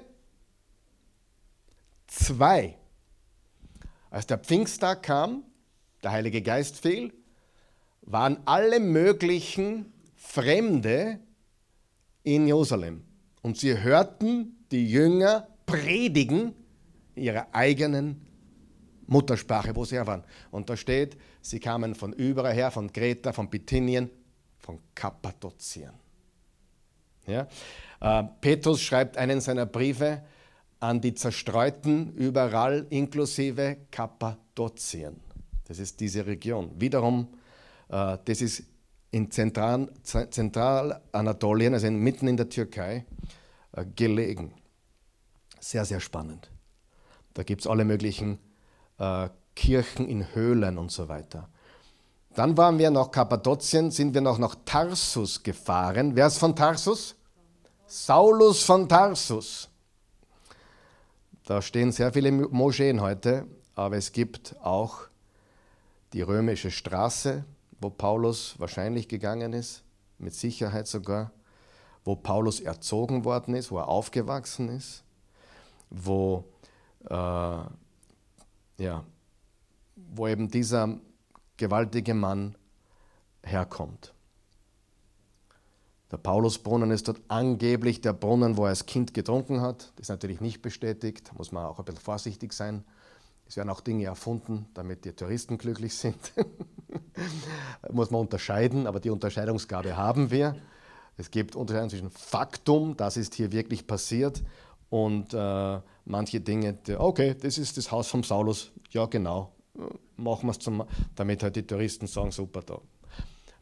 [2.06, 2.76] 2.
[4.10, 5.44] Als der Pfingsttag kam,
[6.02, 7.12] der Heilige Geist fiel,
[8.02, 11.18] waren alle möglichen Fremde
[12.22, 13.04] in Jerusalem.
[13.42, 16.54] Und sie hörten die Jünger predigen
[17.14, 18.26] ihrer eigenen
[19.06, 20.24] Muttersprache, wo sie her waren.
[20.50, 24.10] Und da steht, sie kamen von überall her, von Kreta, von Bithynien,
[24.58, 25.92] von Kappadokien.
[27.26, 27.48] Ja?
[28.00, 30.22] Äh, Petrus schreibt einen seiner Briefe
[30.80, 35.20] an die Zerstreuten überall, inklusive Kappadokien.
[35.64, 36.70] Das ist diese Region.
[36.80, 37.28] Wiederum,
[37.88, 38.64] äh, das ist
[39.12, 43.04] in Zentral, Zentralanatolien, also mitten in der Türkei,
[43.72, 44.54] äh, gelegen.
[45.60, 46.50] Sehr, sehr spannend.
[47.34, 48.38] Da gibt es alle möglichen
[49.02, 51.48] äh, Kirchen in Höhlen und so weiter.
[52.34, 56.16] Dann waren wir nach Kappadokien, sind wir noch nach Tarsus gefahren.
[56.16, 57.14] Wer ist von Tarsus?
[57.86, 59.68] Saulus von Tarsus.
[61.44, 65.00] Da stehen sehr viele Moscheen heute, aber es gibt auch
[66.12, 67.44] die römische Straße,
[67.80, 69.82] wo Paulus wahrscheinlich gegangen ist,
[70.18, 71.32] mit Sicherheit sogar,
[72.04, 75.02] wo Paulus erzogen worden ist, wo er aufgewachsen ist,
[75.90, 76.44] wo,
[77.10, 77.58] äh,
[78.82, 79.04] ja,
[79.96, 80.98] wo eben dieser
[81.56, 82.56] gewaltige Mann
[83.42, 84.12] herkommt.
[86.10, 89.92] Der Paulusbrunnen ist dort angeblich der Brunnen, wo er als Kind getrunken hat.
[89.96, 92.84] Das ist natürlich nicht bestätigt, da muss man auch ein bisschen vorsichtig sein.
[93.46, 96.16] Es werden auch Dinge erfunden, damit die Touristen glücklich sind.
[97.90, 100.56] muss man unterscheiden, aber die Unterscheidungsgabe haben wir.
[101.16, 104.42] Es gibt Unterscheidungen zwischen Faktum, das ist hier wirklich passiert,
[104.92, 109.50] und äh, manche Dinge, die, okay, das ist das Haus vom Saulus, ja genau,
[110.18, 112.78] machen wir es damit halt die Touristen sagen, super da.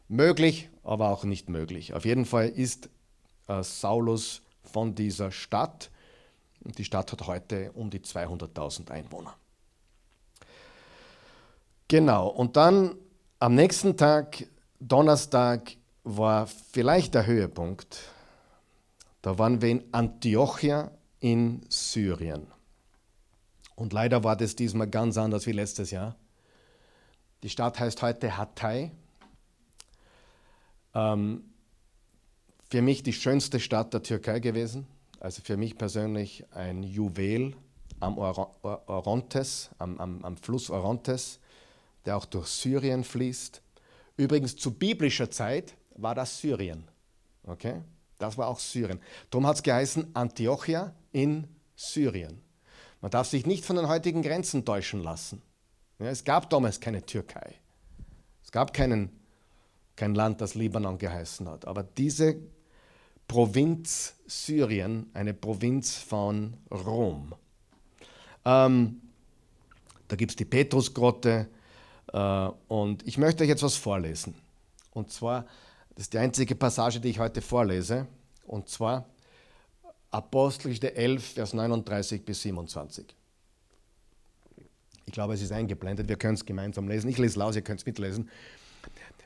[0.09, 1.93] Möglich, aber auch nicht möglich.
[1.93, 2.89] Auf jeden Fall ist
[3.47, 5.89] äh, Saulus von dieser Stadt.
[6.65, 9.33] Die Stadt hat heute um die 200.000 Einwohner.
[11.87, 12.95] Genau, und dann
[13.39, 14.49] am nächsten Tag,
[14.81, 17.99] Donnerstag, war vielleicht der Höhepunkt.
[19.21, 20.91] Da waren wir in Antiochia
[21.21, 22.47] in Syrien.
[23.75, 26.17] Und leider war das diesmal ganz anders wie letztes Jahr.
[27.43, 28.91] Die Stadt heißt heute Hatay.
[30.93, 31.43] Ähm,
[32.69, 34.87] für mich die schönste Stadt der Türkei gewesen.
[35.19, 37.55] Also für mich persönlich ein Juwel
[37.99, 41.39] am Orontes, am, am, am Fluss Orontes,
[42.05, 43.61] der auch durch Syrien fließt.
[44.17, 46.87] Übrigens zu biblischer Zeit war das Syrien.
[47.43, 47.81] Okay?
[48.17, 48.99] Das war auch Syrien.
[49.29, 52.41] Darum hat es geheißen Antiochia in Syrien.
[53.01, 55.41] Man darf sich nicht von den heutigen Grenzen täuschen lassen.
[55.99, 57.55] Ja, es gab damals keine Türkei.
[58.43, 59.09] Es gab keinen,
[59.95, 61.65] kein Land, das Libanon geheißen hat.
[61.65, 62.37] Aber diese
[63.27, 67.33] Provinz Syrien, eine Provinz von Rom.
[68.45, 69.01] Ähm,
[70.07, 71.47] da gibt es die Petrusgrotte.
[72.11, 74.35] Äh, und ich möchte euch jetzt was vorlesen.
[74.91, 75.45] Und zwar,
[75.95, 78.07] das ist die einzige Passage, die ich heute vorlese.
[78.45, 79.05] Und zwar
[80.11, 83.15] Apostelgeschichte 11, Vers 39 bis 27.
[85.05, 87.09] Ich glaube, es ist eingeblendet, wir können es gemeinsam lesen.
[87.09, 88.29] Ich lese laut, ihr könnt es mitlesen.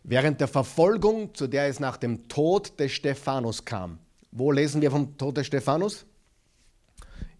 [0.04, 3.98] Während der Verfolgung, zu der es nach dem Tod des Stephanus kam.
[4.32, 6.06] Wo lesen wir vom Tod des Stephanus?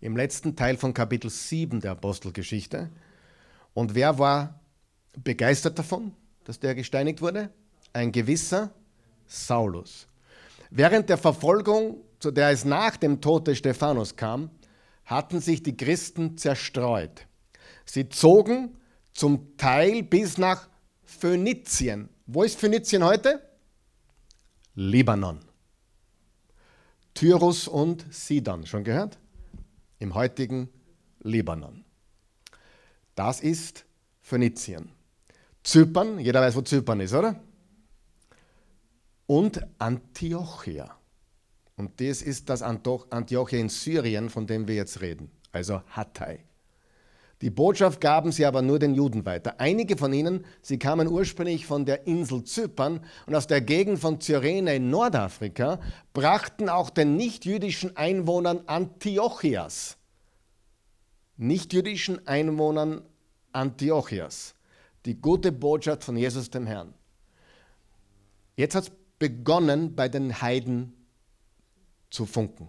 [0.02, 2.90] Im letzten Teil von Kapitel 7 der Apostelgeschichte.
[3.74, 4.60] Und wer war
[5.24, 6.14] begeistert davon,
[6.46, 7.52] dass der gesteinigt wurde?
[7.94, 8.72] Ein gewisser
[9.28, 10.08] Saulus.
[10.70, 14.50] Während der Verfolgung, zu der es nach dem Tod des Stephanus kam,
[15.04, 17.28] hatten sich die Christen zerstreut.
[17.86, 18.76] Sie zogen
[19.14, 20.68] zum Teil bis nach
[21.04, 22.10] Phönizien.
[22.26, 23.48] Wo ist Phönizien heute?
[24.74, 25.38] Libanon.
[27.14, 29.20] Tyrus und Sidon, schon gehört?
[30.00, 30.68] Im heutigen
[31.20, 31.86] Libanon.
[33.14, 33.86] Das ist
[34.24, 34.92] Phönizien.
[35.62, 37.40] Zypern, jeder weiß, wo Zypern ist, oder?
[39.28, 40.98] Und Antiochia.
[41.78, 46.46] Und das ist das Antiochia in Syrien, von dem wir jetzt reden, also Hattai.
[47.42, 49.60] Die Botschaft gaben sie aber nur den Juden weiter.
[49.60, 54.22] Einige von ihnen, sie kamen ursprünglich von der Insel Zypern und aus der Gegend von
[54.22, 55.82] Cyrene in Nordafrika,
[56.14, 59.98] brachten auch den nichtjüdischen Einwohnern Antiochias,
[61.36, 63.02] nichtjüdischen Einwohnern
[63.52, 64.56] Antiochias,
[65.06, 66.94] die gute Botschaft von Jesus dem Herrn.
[68.56, 70.95] Jetzt hat es begonnen, bei den Heiden
[72.10, 72.68] zu funken.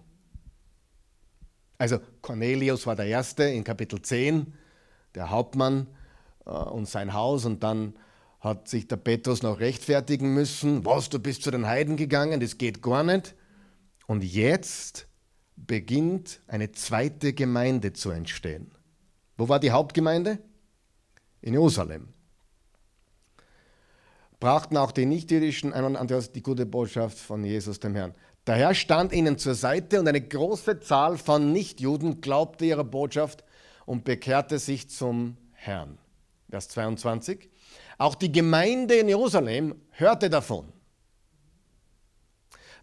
[1.77, 4.53] Also Cornelius war der Erste in Kapitel 10,
[5.15, 5.87] der Hauptmann
[6.45, 7.93] äh, und sein Haus und dann
[8.39, 10.85] hat sich der Petrus noch rechtfertigen müssen.
[10.85, 13.35] Was, du bist zu den Heiden gegangen, das geht gar nicht.
[14.05, 15.07] Und jetzt
[15.55, 18.71] beginnt eine zweite Gemeinde zu entstehen.
[19.37, 20.39] Wo war die Hauptgemeinde?
[21.41, 22.09] In Jerusalem.
[24.39, 28.13] Brachten auch die nichtjüdischen Einwohner die gute Botschaft von Jesus dem Herrn.
[28.47, 33.43] Der Herr stand ihnen zur Seite und eine große Zahl von Nichtjuden glaubte ihrer Botschaft
[33.85, 35.97] und bekehrte sich zum Herrn.
[36.49, 37.49] Vers 22.
[37.97, 40.71] Auch die Gemeinde in Jerusalem hörte davon.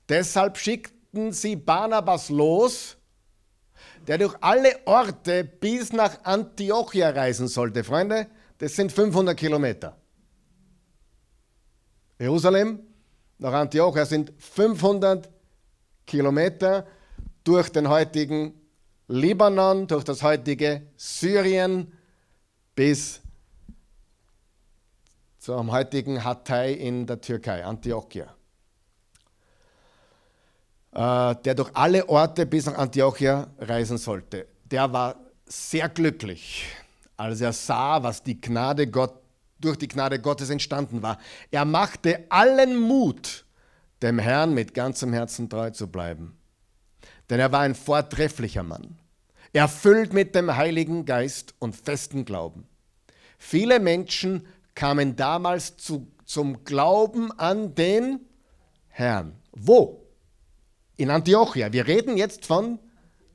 [0.07, 2.99] Deshalb schickten sie Barnabas los,
[4.07, 7.85] der durch alle Orte bis nach Antiochia reisen sollte.
[7.85, 8.27] Freunde,
[8.59, 9.97] das sind 500 Kilometer.
[12.19, 12.81] Jerusalem
[13.39, 15.34] nach Antiochia sind 500
[16.07, 16.87] Kilometer.
[17.45, 18.55] Durch den heutigen
[19.09, 21.93] Libanon, durch das heutige Syrien
[22.75, 23.21] bis
[25.39, 28.35] zum heutigen Hatay in der Türkei, Antiochia.
[30.95, 34.47] Äh, der durch alle Orte bis nach Antiochia reisen sollte.
[34.65, 36.67] Der war sehr glücklich,
[37.17, 39.13] als er sah, was die Gnade Gott,
[39.61, 41.19] durch die Gnade Gottes entstanden war.
[41.51, 43.44] Er machte allen Mut,
[44.05, 46.37] dem Herrn mit ganzem Herzen treu zu bleiben.
[47.31, 48.99] Denn er war ein vortrefflicher Mann,
[49.55, 52.67] erfüllt mit dem Heiligen Geist und festen Glauben.
[53.39, 58.21] Viele Menschen kamen damals zu, zum Glauben an den
[58.89, 59.37] Herrn.
[59.53, 60.07] Wo?
[60.97, 61.73] In Antiochia.
[61.73, 62.79] Wir reden jetzt von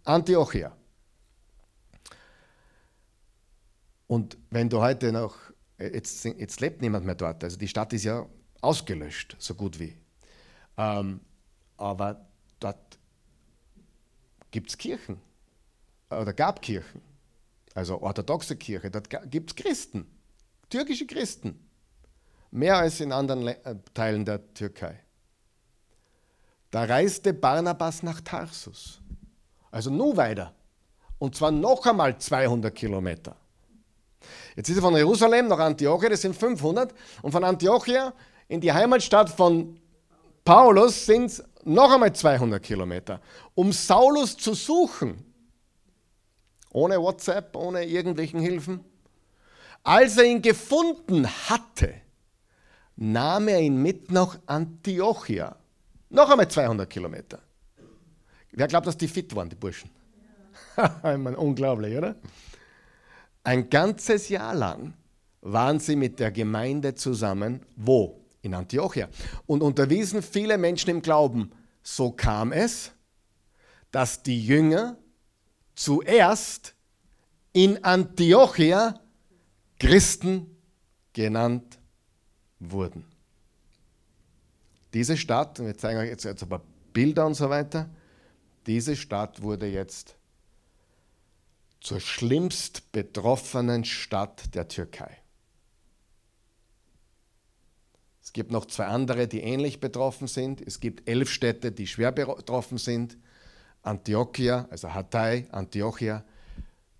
[0.04, 0.76] Antiochia.
[4.06, 5.36] Und wenn du heute noch,
[5.80, 8.28] jetzt, jetzt lebt niemand mehr dort, also die Stadt ist ja
[8.62, 9.96] ausgelöscht, so gut wie.
[10.80, 11.20] Ähm,
[11.76, 12.26] aber
[12.62, 12.98] dort
[14.50, 15.20] gibt es Kirchen.
[16.10, 17.02] Oder gab Kirchen,
[17.76, 20.10] also orthodoxe Kirche, dort gibt es Christen,
[20.70, 21.70] türkische Christen,
[22.50, 25.00] mehr als in anderen Le äh, Teilen der Türkei.
[26.72, 29.02] Da reiste Barnabas nach Tarsus,
[29.70, 30.56] also nur weiter,
[31.20, 33.36] und zwar noch einmal 200 Kilometer.
[34.56, 38.14] Jetzt ist er von Jerusalem nach Antiochia, das sind 500, und von Antiochia
[38.48, 39.80] in die Heimatstadt von
[40.44, 43.22] Paulus sind es noch einmal 200 Kilometer.
[43.56, 45.24] Um Saulus zu suchen,
[46.72, 48.84] ohne WhatsApp, ohne irgendwelchen Hilfen,
[49.84, 51.94] als er ihn gefunden hatte,
[52.96, 55.56] nahm er ihn mit nach Antiochia.
[56.10, 57.40] Noch einmal 200 Kilometer.
[58.52, 59.90] Wer glaubt, dass die fit waren, die Burschen?
[60.76, 60.86] Ja.
[61.14, 62.16] ich meine, unglaublich, oder?
[63.44, 64.94] Ein ganzes Jahr lang
[65.42, 67.66] waren sie mit der Gemeinde zusammen.
[67.76, 68.19] Wo?
[68.42, 69.10] In Antiochia
[69.46, 71.52] und unterwiesen viele Menschen im Glauben.
[71.84, 72.92] So kam es,
[73.92, 74.98] dass die Jünger
[75.76, 76.76] zuerst
[77.54, 79.00] in Antiochia
[79.80, 80.58] Christen
[81.14, 81.80] genannt
[82.60, 83.06] wurden.
[84.94, 86.64] Diese Stadt, und wir zeigen euch jetzt, jetzt ein paar
[86.94, 87.90] Bilder und so weiter,
[88.66, 90.16] diese Stadt wurde jetzt
[91.82, 95.18] zur schlimmst betroffenen Stadt der Türkei.
[98.30, 100.62] Es gibt noch zwei andere, die ähnlich betroffen sind.
[100.62, 103.18] Es gibt elf Städte, die schwer betroffen sind.
[103.82, 106.24] Antiochia, also Hatay, Antiochia.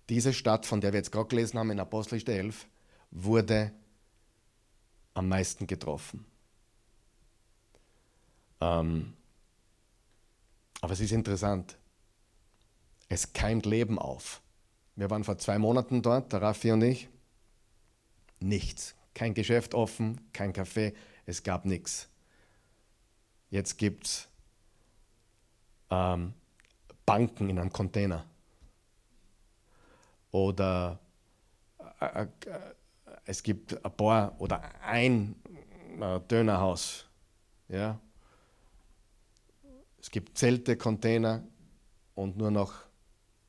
[0.08, 2.66] Diese Stadt, von der wir jetzt gerade gelesen haben in Apostelgeschichte 11,
[3.12, 3.70] wurde
[5.14, 6.26] am meisten getroffen.
[8.60, 9.12] Ähm,
[10.80, 11.78] aber es ist interessant.
[13.08, 14.42] Es keimt Leben auf.
[14.96, 17.08] Wir waren vor zwei Monaten dort, der Raffi und ich.
[18.40, 18.96] Nichts.
[19.14, 20.92] Kein Geschäft offen, kein Café,
[21.30, 22.08] es gab nichts.
[23.50, 24.28] Jetzt gibt es
[25.90, 26.34] ähm,
[27.06, 28.24] Banken in einem Container.
[30.30, 30.98] Oder
[32.00, 32.28] äh, äh,
[33.24, 35.34] es gibt ein paar oder ein
[36.00, 37.06] äh, Dönerhaus.
[37.68, 37.98] Ja?
[40.00, 41.42] Es gibt Zelte, Container
[42.14, 42.74] und nur noch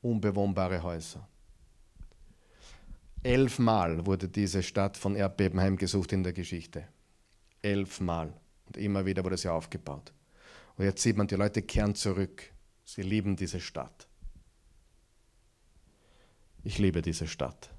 [0.02, 1.26] unbewohnbare Häuser.
[3.22, 6.88] Elfmal wurde diese Stadt von Erdbeben heimgesucht in der Geschichte.
[7.62, 8.32] Elfmal.
[8.66, 10.12] Und immer wieder wurde sie aufgebaut.
[10.76, 12.42] Und jetzt sieht man, die Leute kehren zurück.
[12.84, 14.06] Sie lieben diese Stadt.
[16.64, 17.70] Ich liebe diese Stadt.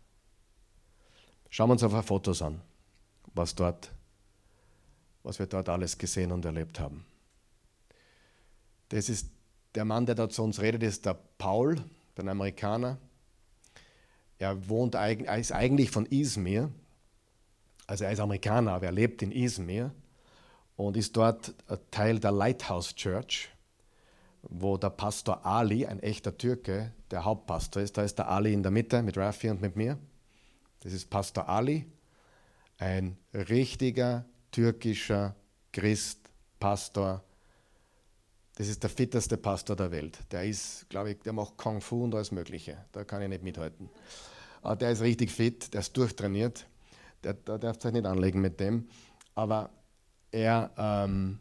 [1.50, 2.62] Schauen wir uns einfach Fotos an,
[3.34, 3.92] was, dort,
[5.22, 7.06] was wir dort alles gesehen und erlebt haben.
[8.90, 9.30] Das ist
[9.76, 11.84] der Mann, der da zu uns redet, ist der Paul,
[12.16, 12.98] ein Amerikaner.
[14.38, 16.72] Er, wohnt, ist eigentlich von Izmir,
[17.88, 19.92] also er ist Amerikaner, aber er lebt in Izmir
[20.76, 21.54] und ist dort
[21.92, 23.50] Teil der Lighthouse Church,
[24.42, 27.98] wo der Pastor Ali, ein echter Türke, der Hauptpastor ist.
[27.98, 29.98] Da ist der Ali in der Mitte mit Rafi und mit mir.
[30.82, 31.86] Das ist Pastor Ali,
[32.78, 35.36] ein richtiger türkischer
[35.72, 36.30] Christ,
[36.60, 37.24] Pastor.
[38.56, 40.20] Das ist der fitteste Pastor der Welt.
[40.32, 42.78] Der ist, glaube ich, der macht Kung Fu und alles Mögliche.
[42.92, 43.90] Da kann ich nicht mithalten.
[44.62, 46.68] Aber der ist richtig fit, der ist durchtrainiert.
[47.24, 48.88] Der, der darf sich nicht anlegen mit dem.
[49.36, 49.70] Aber
[50.32, 51.40] er ähm,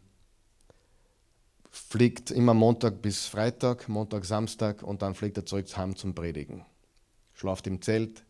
[1.69, 6.65] fliegt immer Montag bis Freitag, Montag, Samstag und dann fliegt er zurück heim zum Predigen.
[7.33, 8.23] Schlaft im Zelt,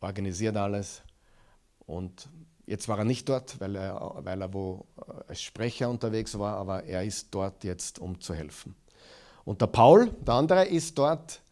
[0.00, 1.02] organisiert alles
[1.86, 2.28] und
[2.66, 6.56] jetzt war er nicht dort, weil er, weil er wo äh, als Sprecher unterwegs war,
[6.56, 8.74] aber er ist dort jetzt, um zu helfen.
[9.44, 11.42] Und der Paul, der andere, ist dort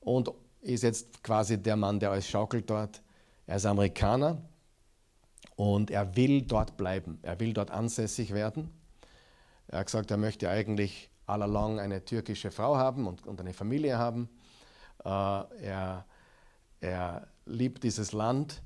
[0.00, 0.30] und
[0.60, 3.00] ist jetzt quasi der Mann, der alles schaukelt dort.
[3.46, 4.42] Er ist Amerikaner
[5.56, 7.18] und er will dort bleiben.
[7.22, 8.70] Er will dort ansässig werden.
[9.68, 13.98] Er hat gesagt, er möchte eigentlich allalong eine türkische Frau haben und, und eine Familie
[13.98, 14.28] haben.
[15.04, 16.06] Äh, er,
[16.80, 18.62] er liebt dieses Land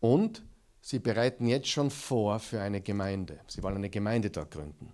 [0.00, 0.42] und
[0.80, 3.40] sie bereiten jetzt schon vor für eine Gemeinde.
[3.46, 4.92] Sie wollen eine Gemeinde dort gründen.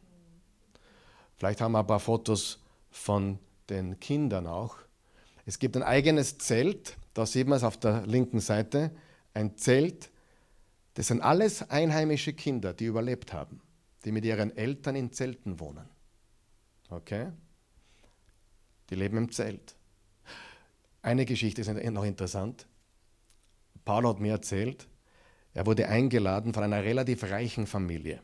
[1.36, 2.60] Vielleicht haben wir ein paar Fotos
[2.90, 3.38] von
[3.68, 4.76] den Kindern auch.
[5.46, 8.90] Es gibt ein eigenes Zelt, da sieht man es auf der linken Seite,
[9.34, 10.10] ein Zelt,
[10.98, 13.60] das sind alles einheimische Kinder, die überlebt haben,
[14.04, 15.88] die mit ihren Eltern in Zelten wohnen.
[16.90, 17.30] Okay?
[18.90, 19.76] Die leben im Zelt.
[21.00, 22.66] Eine Geschichte ist noch interessant.
[23.84, 24.88] Paul hat mir erzählt,
[25.54, 28.20] er wurde eingeladen von einer relativ reichen Familie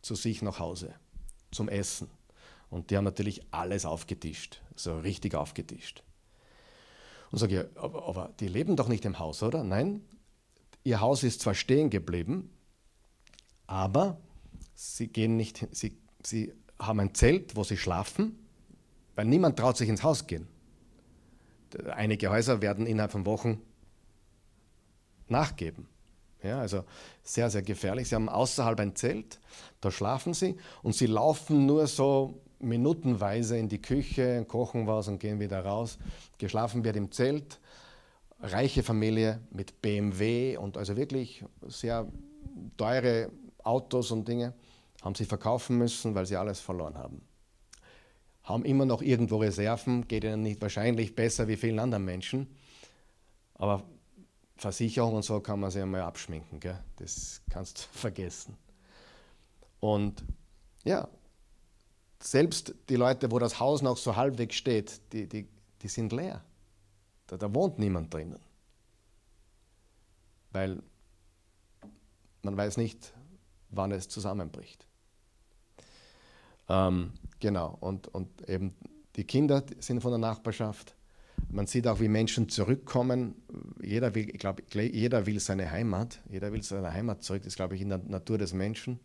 [0.00, 0.94] zu sich nach Hause
[1.50, 2.08] zum Essen.
[2.70, 6.02] Und die haben natürlich alles aufgetischt, so richtig aufgetischt.
[7.30, 9.62] Und sage ich, aber, aber die leben doch nicht im Haus, oder?
[9.62, 10.00] Nein,
[10.86, 12.48] Ihr Haus ist zwar stehen geblieben,
[13.66, 14.20] aber
[14.76, 18.38] sie, gehen nicht, sie, sie haben ein Zelt, wo sie schlafen,
[19.16, 20.46] weil niemand traut sich ins Haus gehen.
[21.90, 23.60] Einige Häuser werden innerhalb von Wochen
[25.26, 25.88] nachgeben.
[26.40, 26.84] Ja, also
[27.24, 28.08] sehr, sehr gefährlich.
[28.08, 29.40] Sie haben außerhalb ein Zelt,
[29.80, 35.18] da schlafen sie und sie laufen nur so minutenweise in die Küche, kochen was und
[35.18, 35.98] gehen wieder raus.
[36.38, 37.58] Geschlafen wird im Zelt
[38.46, 42.06] reiche Familie mit BMW und also wirklich sehr
[42.76, 43.30] teure
[43.62, 44.54] Autos und Dinge,
[45.02, 47.22] haben sie verkaufen müssen, weil sie alles verloren haben.
[48.44, 52.46] Haben immer noch irgendwo Reserven, geht ihnen nicht wahrscheinlich besser wie vielen anderen Menschen,
[53.54, 53.82] aber
[54.56, 56.78] Versicherung und so kann man sich einmal abschminken, gell?
[56.96, 58.56] das kannst du vergessen.
[59.80, 60.24] Und
[60.84, 61.08] ja,
[62.20, 65.46] selbst die Leute, wo das Haus noch so halbwegs steht, die, die,
[65.82, 66.42] die sind leer.
[67.26, 68.38] Da, da wohnt niemand drinnen.
[70.52, 70.82] Weil
[72.42, 73.12] man weiß nicht,
[73.70, 74.86] wann es zusammenbricht.
[76.68, 78.74] Ähm, genau, und, und eben
[79.16, 80.94] die Kinder sind von der Nachbarschaft.
[81.48, 83.34] Man sieht auch, wie Menschen zurückkommen.
[83.82, 86.20] Jeder will, ich glaube, jeder will seine Heimat.
[86.28, 87.42] Jeder will seine Heimat zurück.
[87.42, 88.98] Das ist, glaube ich, in der Natur des Menschen.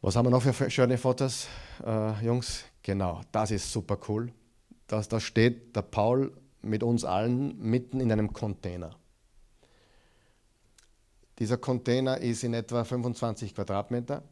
[0.00, 1.48] Was haben wir noch für schöne Fotos,
[1.84, 2.64] äh, Jungs?
[2.82, 4.32] Genau, das ist super cool
[4.86, 8.96] dass da steht der Paul mit uns allen mitten in einem Container.
[11.38, 14.22] Dieser Container ist in etwa 25 Quadratmeter,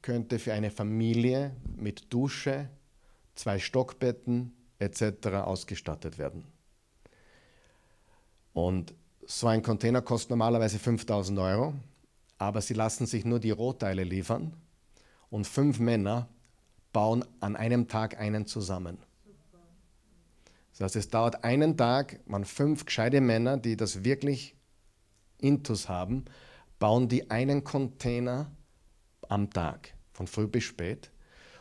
[0.00, 2.70] könnte für eine Familie mit Dusche,
[3.34, 5.26] zwei Stockbetten etc.
[5.44, 6.44] ausgestattet werden.
[8.52, 8.94] Und
[9.26, 11.74] so ein Container kostet normalerweise 5000 Euro,
[12.38, 14.54] aber sie lassen sich nur die Rohteile liefern
[15.30, 16.28] und fünf Männer
[16.92, 18.98] bauen an einem Tag einen zusammen.
[20.76, 24.54] Das heißt, es dauert einen Tag, man fünf gescheite Männer, die das wirklich
[25.38, 26.26] intus haben,
[26.78, 28.50] bauen die einen Container
[29.28, 29.94] am Tag.
[30.12, 31.10] von früh bis spät.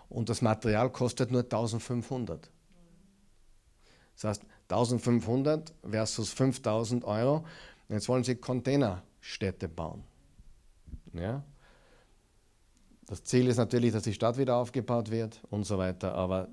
[0.08, 2.50] Und das Material kostet nur 1500.
[4.14, 7.46] Das heißt, 1500 versus 5000 Euro.
[7.90, 10.04] Jetzt wollen sie Containerstädte bauen.
[11.14, 11.44] Ja?
[13.08, 16.16] Das Ziel ist natürlich, dass die Stadt wieder aufgebaut wird und so weiter.
[16.16, 16.48] Aber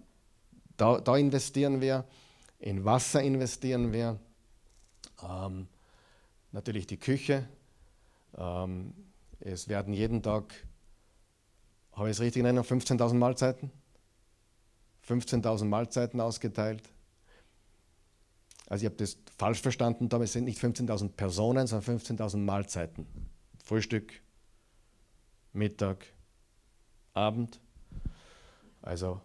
[0.77, 2.05] da, da investieren wir,
[2.63, 4.21] in Wasser investieren wir,
[5.29, 5.67] ähm,
[6.53, 7.49] natürlich die Küche.
[8.37, 8.95] Ähm,
[9.41, 10.55] es werden jeden Tag,
[11.93, 13.73] habe ich es richtig in Erinnerung, 15.000 Mahlzeiten?
[15.09, 16.89] 15.000 Mahlzeiten ausgeteilt.
[18.69, 23.07] Also ich habe das falsch verstanden, aber es sind nicht 15.000 Personen, sondern 15.000 Mahlzeiten.
[23.65, 24.23] Frühstück,
[25.53, 26.07] Mittag,
[27.13, 27.61] Abend.
[28.81, 29.21] Also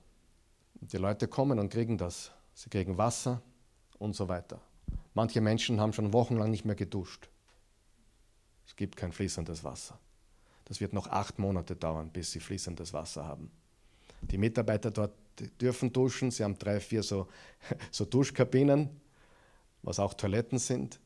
[0.74, 2.32] die Leute kommen und kriegen das.
[2.58, 3.40] Sie kriegen Wasser
[4.00, 4.60] und so weiter.
[5.14, 7.30] Manche Menschen haben schon wochenlang nicht mehr geduscht.
[8.66, 10.00] Es gibt kein fließendes Wasser.
[10.66, 13.52] Das wird noch acht Monate dauern, bis sie fließendes Wasser haben.
[14.22, 15.14] Die Mitarbeiter dort
[15.62, 16.32] dürfen duschen.
[16.32, 17.28] Sie haben drei, vier so,
[17.92, 18.90] so Duschkabinen,
[19.84, 21.00] was auch Toiletten sind.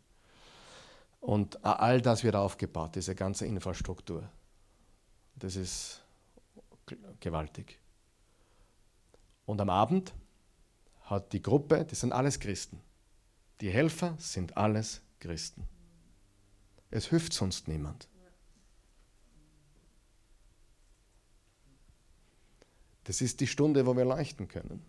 [1.19, 4.23] Und all das wird aufgebaut, diese ganze Infrastruktur.
[5.35, 6.01] Das ist
[7.19, 7.77] gewaltig.
[9.45, 10.13] Und am Abend
[11.11, 12.79] hat die Gruppe, das sind alles Christen.
[13.59, 15.67] Die Helfer sind alles Christen.
[16.89, 18.07] Es hilft sonst niemand.
[23.03, 24.83] Das ist die Stunde, wo wir leuchten können.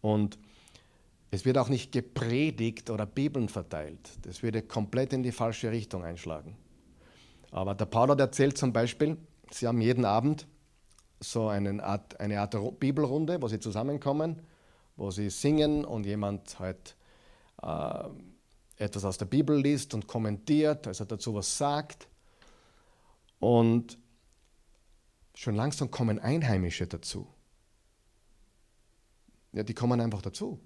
[0.00, 0.38] Und
[1.30, 4.10] es wird auch nicht gepredigt oder Bibeln verteilt.
[4.22, 6.56] Das würde komplett in die falsche Richtung einschlagen.
[7.50, 9.16] Aber der Paulus erzählt zum Beispiel,
[9.50, 10.46] sie haben jeden Abend
[11.18, 14.40] so eine Art, eine Art Bibelrunde, wo sie zusammenkommen,
[15.00, 16.94] wo sie singen und jemand halt
[17.62, 18.04] äh,
[18.76, 22.06] etwas aus der Bibel liest und kommentiert, also dazu was sagt.
[23.38, 23.98] Und
[25.34, 27.26] schon langsam kommen Einheimische dazu.
[29.52, 30.60] Ja, die kommen einfach dazu.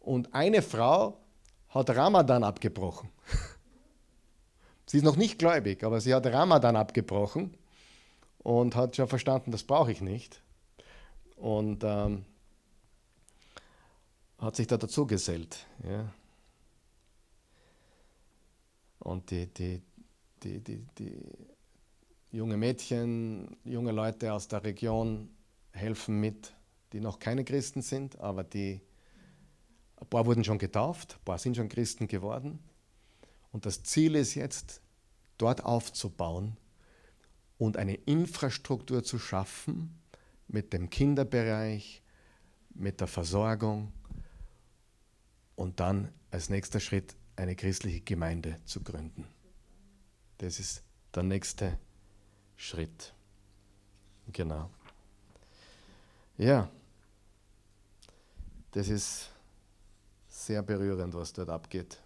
[0.00, 1.20] Und eine Frau
[1.68, 3.10] hat Ramadan abgebrochen.
[4.86, 7.54] sie ist noch nicht gläubig, aber sie hat Ramadan abgebrochen
[8.38, 10.40] und hat schon verstanden, das brauche ich nicht.
[11.36, 12.24] Und ähm,
[14.38, 15.66] hat sich da dazu gesellt.
[15.88, 16.12] Ja.
[18.98, 19.82] Und die, die,
[20.42, 21.20] die, die, die
[22.32, 25.28] junge Mädchen, junge Leute aus der Region
[25.72, 26.52] helfen mit,
[26.92, 28.80] die noch keine Christen sind, aber die,
[29.96, 32.58] ein paar wurden schon getauft, ein paar sind schon Christen geworden.
[33.52, 34.80] Und das Ziel ist jetzt,
[35.38, 36.56] dort aufzubauen
[37.58, 39.98] und eine Infrastruktur zu schaffen
[40.48, 42.02] mit dem Kinderbereich,
[42.74, 43.92] mit der Versorgung
[45.56, 49.26] und dann als nächster Schritt eine christliche Gemeinde zu gründen.
[50.38, 50.82] Das ist
[51.14, 51.78] der nächste
[52.56, 53.14] Schritt.
[54.32, 54.70] Genau.
[56.36, 56.68] Ja,
[58.72, 59.30] das ist
[60.28, 62.00] sehr berührend, was dort abgeht.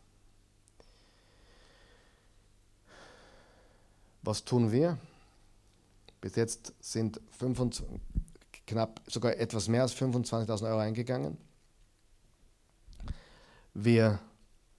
[4.22, 4.98] Was tun wir?
[6.20, 7.86] Bis jetzt sind 25,
[8.66, 11.38] knapp sogar etwas mehr als 25.000 Euro eingegangen.
[13.80, 14.18] Wir,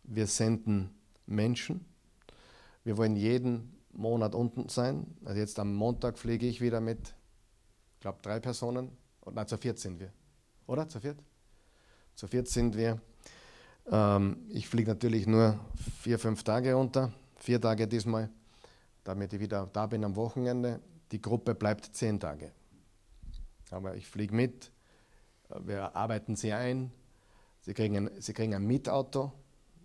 [0.03, 0.89] wir senden
[1.25, 1.85] Menschen.
[2.83, 5.07] Wir wollen jeden Monat unten sein.
[5.23, 7.15] Also jetzt am Montag fliege ich wieder mit,
[7.93, 8.91] ich glaube, drei Personen.
[9.31, 10.11] Nein, zu viert sind wir.
[10.67, 10.89] Oder?
[10.89, 11.17] Zu viert?
[12.13, 12.99] Zu viert sind wir.
[13.89, 15.57] Ähm, ich fliege natürlich nur
[16.01, 17.13] vier, fünf Tage runter.
[17.37, 18.29] Vier Tage diesmal,
[19.05, 20.81] damit ich wieder da bin am Wochenende.
[21.13, 22.51] Die Gruppe bleibt zehn Tage.
[23.71, 24.73] Aber ich fliege mit.
[25.57, 26.91] Wir arbeiten sie ein.
[27.69, 29.31] Sie kriegen ein, sie kriegen ein Mietauto,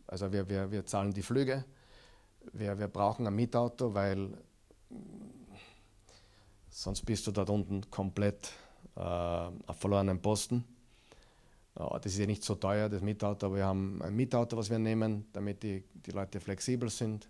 [0.07, 1.67] also wir, wir, wir zahlen die Flüge.
[2.55, 4.39] Wir, wir brauchen ein Mietauto, weil
[6.71, 8.53] sonst bist du dort unten komplett
[8.97, 10.65] äh, auf verlorenen Posten.
[11.75, 14.79] Das ist ja nicht so teuer, das Mietauto, aber wir haben ein Mietauto, was wir
[14.79, 17.29] nehmen, damit die, die Leute flexibel sind.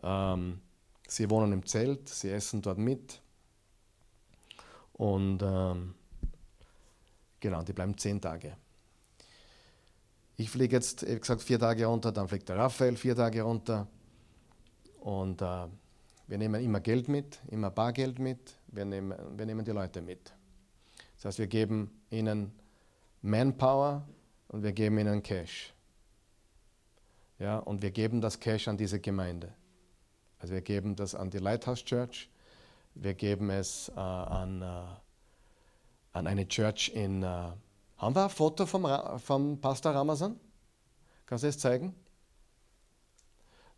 [0.00, 0.60] Ähm,
[1.08, 3.20] sie wohnen im Zelt, sie essen dort mit.
[4.92, 5.96] Und ähm,
[7.40, 8.56] genau, die bleiben zehn Tage.
[10.36, 13.86] Ich fliege jetzt, wie gesagt, vier Tage runter, dann fliegt der Raphael vier Tage runter.
[15.00, 15.66] Und äh,
[16.26, 20.32] wir nehmen immer Geld mit, immer Bargeld mit, wir nehmen, wir nehmen die Leute mit.
[21.16, 22.52] Das heißt, wir geben ihnen
[23.22, 24.06] Manpower
[24.48, 25.72] und wir geben ihnen Cash.
[27.38, 29.52] Ja, und wir geben das Cash an diese Gemeinde.
[30.38, 32.28] Also wir geben das an die Lighthouse Church,
[32.94, 34.66] wir geben es äh, an, äh,
[36.12, 37.52] an eine Church in, äh,
[37.98, 38.86] haben wir ein Foto vom,
[39.18, 40.38] vom Pastor Ramazan?
[41.24, 41.94] Kannst du es zeigen?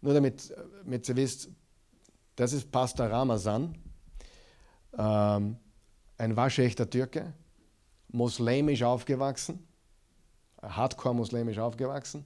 [0.01, 0.55] Nur damit,
[0.85, 1.49] damit ihr wisst,
[2.37, 3.77] das ist Pastor Ramazan.
[4.97, 5.57] Ähm,
[6.19, 7.33] ein waschechter Türke,
[8.09, 9.67] muslimisch aufgewachsen,
[10.63, 12.25] hardcore muslimisch aufgewachsen.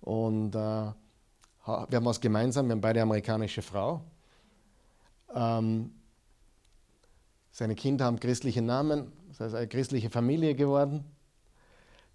[0.00, 0.94] Und äh, wir
[1.66, 4.02] haben was gemeinsam, wir haben beide amerikanische Frau.
[5.34, 5.92] Ähm,
[7.52, 11.04] seine Kinder haben christliche Namen, das heißt eine christliche Familie geworden.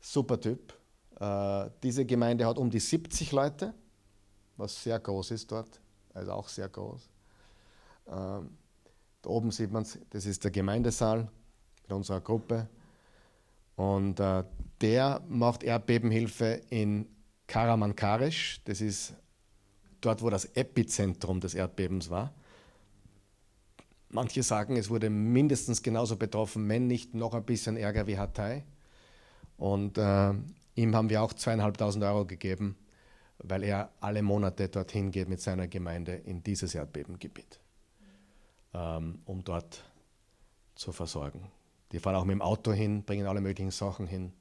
[0.06, 0.72] Super Typ.
[1.20, 3.74] Äh, diese Gemeinde hat um die 70 Leute,
[4.56, 5.82] was sehr groß ist dort,
[6.14, 7.10] also auch sehr groß.
[8.10, 8.52] Ähm,
[9.24, 11.28] da oben sieht man es, das ist der Gemeindesaal
[11.82, 12.70] mit unserer Gruppe.
[13.76, 14.44] Und äh,
[14.80, 17.08] der macht Erdbebenhilfe in
[17.48, 19.16] Karamankarisch, das ist
[20.02, 22.32] dort, wo das Epizentrum des Erdbebens war.
[24.10, 28.64] Manche sagen, es wurde mindestens genauso betroffen, wenn nicht noch ein bisschen ärger wie Hatay.
[29.58, 30.34] Und äh,
[30.76, 32.78] ihm haben wir auch zweieinhalbtausend Euro gegeben,
[33.40, 37.60] weil er alle Monate dorthin geht mit seiner Gemeinde in dieses Erdbebengebiet,
[38.74, 39.84] ähm, um dort
[40.76, 41.50] zu versorgen.
[41.92, 44.34] Die fahren auch mit dem Auto hin, bringen alle möglichen Sachen hin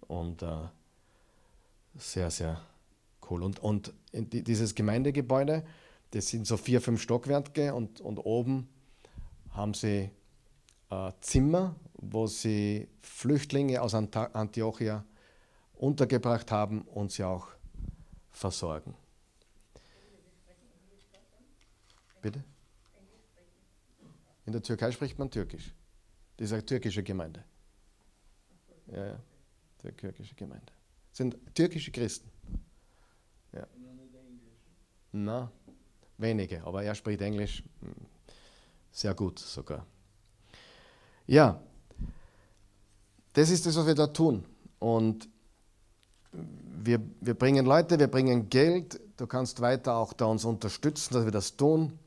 [0.00, 0.68] und äh,
[1.96, 2.60] sehr, sehr
[3.30, 3.42] cool.
[3.42, 5.64] Und, und dieses Gemeindegebäude,
[6.12, 8.68] das sind so vier, fünf Stockwerke und, und oben
[9.50, 10.10] haben sie
[10.90, 15.04] äh, Zimmer, wo sie Flüchtlinge aus Antiochia
[15.74, 17.48] untergebracht haben und sie auch
[18.30, 18.94] versorgen.
[22.22, 22.42] Bitte?
[24.46, 25.74] In der Türkei spricht man Türkisch.
[26.36, 27.44] Das ist eine türkische Gemeinde.
[28.86, 29.20] Ja, ja,
[29.82, 30.72] die türkische Gemeinde.
[31.10, 32.30] Das sind türkische Christen.
[33.52, 33.66] Ja.
[35.12, 35.52] Na,
[36.18, 37.94] wenige, aber er spricht Englisch hm,
[38.90, 39.86] sehr gut sogar.
[41.26, 41.62] Ja,
[43.32, 44.44] das ist das, was wir da tun.
[44.78, 45.28] Und
[46.32, 49.00] wir, wir bringen Leute, wir bringen Geld.
[49.16, 51.98] Du kannst weiter auch da uns unterstützen, dass wir das tun.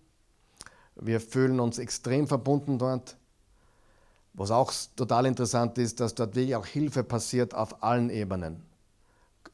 [0.95, 3.15] Wir fühlen uns extrem verbunden dort.
[4.33, 8.63] Was auch total interessant ist, dass dort wirklich auch Hilfe passiert auf allen Ebenen.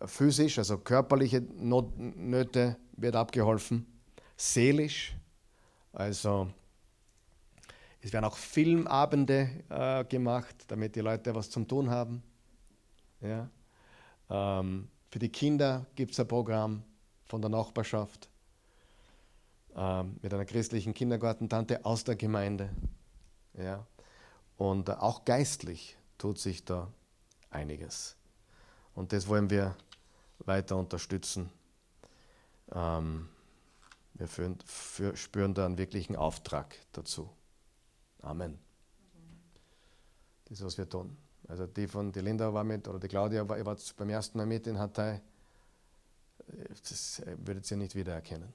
[0.05, 3.85] Physisch, also körperliche Not Nöte wird abgeholfen.
[4.37, 5.17] Seelisch,
[5.91, 6.47] also
[8.01, 12.23] es werden auch Filmabende äh, gemacht, damit die Leute was zum Tun haben.
[13.21, 13.49] Ja.
[14.29, 16.83] Ähm, für die Kinder gibt es ein Programm
[17.25, 18.29] von der Nachbarschaft
[19.75, 22.69] ähm, mit einer christlichen Kindergartentante aus der Gemeinde.
[23.53, 23.85] Ja.
[24.57, 26.91] Und auch geistlich tut sich da
[27.49, 28.15] einiges.
[28.93, 29.75] Und das wollen wir
[30.39, 31.49] weiter unterstützen.
[32.71, 33.29] Ähm,
[34.13, 37.29] wir führen, für, spüren da einen wirklichen Auftrag dazu.
[38.21, 38.59] Amen.
[40.45, 41.15] Das ist, was wir tun.
[41.47, 44.45] Also die von die Linda war mit, oder die Claudia war, war beim ersten Mal
[44.45, 45.21] mit in Hatay.
[46.87, 48.53] Das würdet ihr nicht wiedererkennen.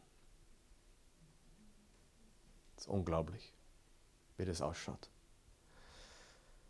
[2.74, 3.52] Das ist unglaublich,
[4.36, 5.08] wie das ausschaut.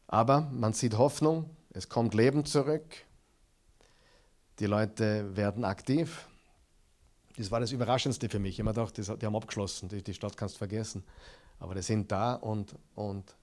[0.06, 2.84] Aber man sieht Hoffnung, es kommt Leben zurück,
[4.58, 6.28] die Leute werden aktiv.
[7.36, 8.52] Das war das Überraschendste für mich.
[8.52, 11.04] Ich habe mir gedacht, die haben abgeschlossen, die Stadt kannst du vergessen.
[11.58, 13.34] Aber die sind da und, und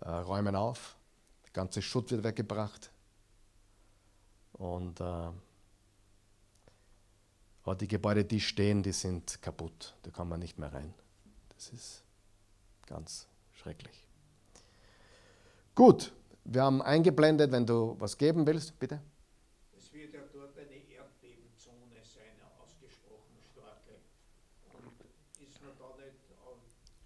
[0.00, 0.96] äh, räumen auf.
[1.44, 2.90] Der ganze Schutt wird weggebracht.
[4.52, 5.30] Und äh,
[7.68, 9.94] aber die Gebäude, die stehen, die sind kaputt.
[10.02, 10.94] Da kann man nicht mehr rein.
[11.54, 12.02] Das ist
[12.86, 14.06] ganz schrecklich.
[15.74, 16.14] Gut,
[16.44, 19.02] wir haben eingeblendet, wenn du was geben willst, bitte.
[19.76, 24.00] Es wird ja dort eine Erdbebenzone sein, eine ausgesprochen starke.
[24.72, 26.16] Und ist man da nicht,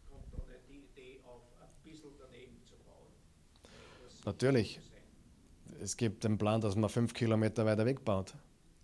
[0.08, 3.10] kommt da nicht die Idee auf, ein bisschen daneben zu bauen?
[4.24, 4.80] Natürlich.
[5.80, 8.34] Es gibt den Plan, dass man fünf Kilometer weiter weg baut.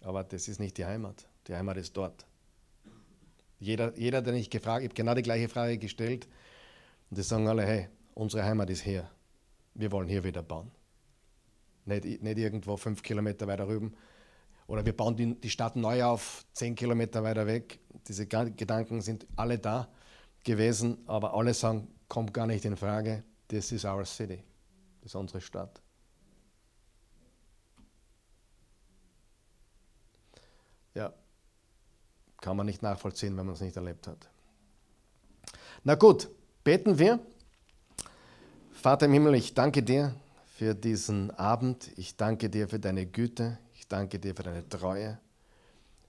[0.00, 1.28] Aber das ist nicht die Heimat.
[1.46, 2.26] Die Heimat ist dort.
[3.60, 6.28] Jeder, jeder den ich gefragt ich habe genau die gleiche Frage gestellt.
[7.10, 9.10] Und die sagen alle, hey, unsere Heimat ist hier
[9.78, 10.70] wir wollen hier wieder bauen.
[11.84, 13.94] Nicht, nicht irgendwo fünf Kilometer weiter rüben.
[14.66, 17.78] Oder wir bauen die, die Stadt neu auf, zehn Kilometer weiter weg.
[18.06, 19.88] Diese Gedanken sind alle da
[20.44, 23.24] gewesen, aber alle sagen, kommt gar nicht in Frage.
[23.48, 24.42] This is our city.
[25.00, 25.80] Das ist unsere Stadt.
[30.94, 31.12] Ja,
[32.40, 34.28] kann man nicht nachvollziehen, wenn man es nicht erlebt hat.
[35.84, 36.28] Na gut,
[36.64, 37.20] beten wir.
[38.72, 40.14] Vater im Himmel, ich danke dir
[40.54, 41.90] für diesen Abend.
[41.96, 43.58] Ich danke dir für deine Güte.
[43.74, 45.18] Ich danke dir für deine Treue.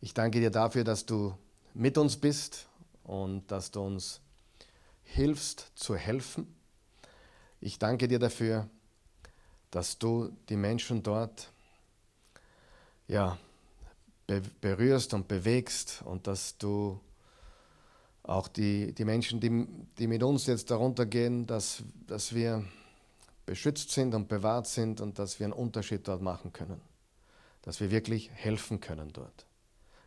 [0.02, 1.38] Ich danke dir dafür, dass du
[1.74, 2.68] mit uns bist
[3.04, 4.22] und dass du uns
[5.04, 6.56] hilfst zu helfen.
[7.60, 8.70] Ich danke dir dafür,
[9.72, 11.52] dass du die Menschen dort
[13.08, 13.38] ja,
[14.62, 17.00] berührst und bewegst und dass du
[18.24, 19.68] auch die, die Menschen, die,
[19.98, 22.64] die mit uns jetzt darunter gehen, dass, dass wir
[23.46, 26.80] beschützt sind und bewahrt sind und dass wir einen Unterschied dort machen können.
[27.64, 29.48] Dass wir wirklich helfen können dort.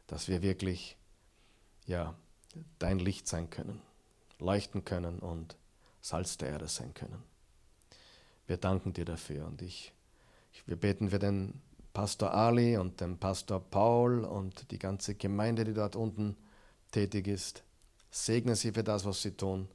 [0.07, 0.97] Dass wir wirklich
[1.87, 2.15] ja,
[2.79, 3.81] dein Licht sein können,
[4.39, 5.57] leuchten können und
[6.01, 7.23] Salz der Erde sein können.
[8.53, 9.95] Wir danken dir dafür und ich,
[10.53, 11.63] ich, wir beten für den
[11.95, 16.37] Pastor Ali und den Pastor Paul und die ganze Gemeinde, die dort unten
[16.91, 17.65] tätig ist.
[18.11, 19.69] Segne sie für das, was sie tun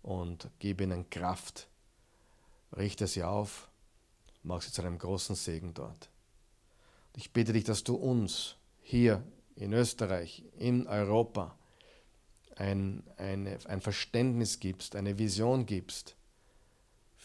[0.00, 1.68] und gib ihnen Kraft.
[2.74, 3.68] Richte sie auf,
[4.42, 6.08] mach sie zu einem großen Segen dort.
[7.16, 9.22] Ich bitte dich, dass du uns hier
[9.56, 11.54] in Österreich, in Europa,
[12.54, 16.16] ein, eine, ein Verständnis gibst, eine Vision gibst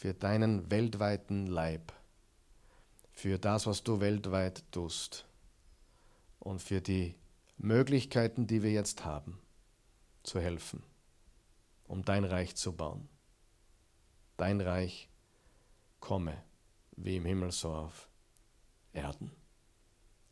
[0.02, 1.94] für deinen weltweiten Leib,
[3.12, 5.28] für das, was du weltweit tust
[6.40, 7.14] und für die
[7.58, 9.38] Möglichkeiten, die wir jetzt haben,
[10.24, 10.82] zu helfen,
[11.84, 13.10] um dein Reich zu bauen.
[14.38, 15.08] Dein Reich
[16.00, 16.36] komme,
[16.98, 18.10] wie im Himmel so auf
[18.94, 19.32] Erden.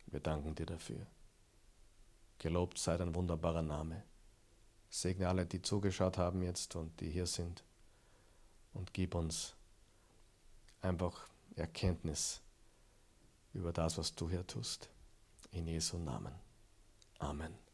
[0.08, 1.06] Wir danken dir dafür.
[2.40, 4.02] Gelobt sei dein wunderbarer Name.
[4.90, 7.64] Segne alle, die zugeschaut haben jetzt und die hier sind.
[8.74, 9.56] Und gib uns
[10.82, 12.42] einfach Erkenntnis
[13.54, 14.90] über das, was du hier tust.
[15.52, 16.34] In Jesu Namen.
[17.18, 17.69] Amen.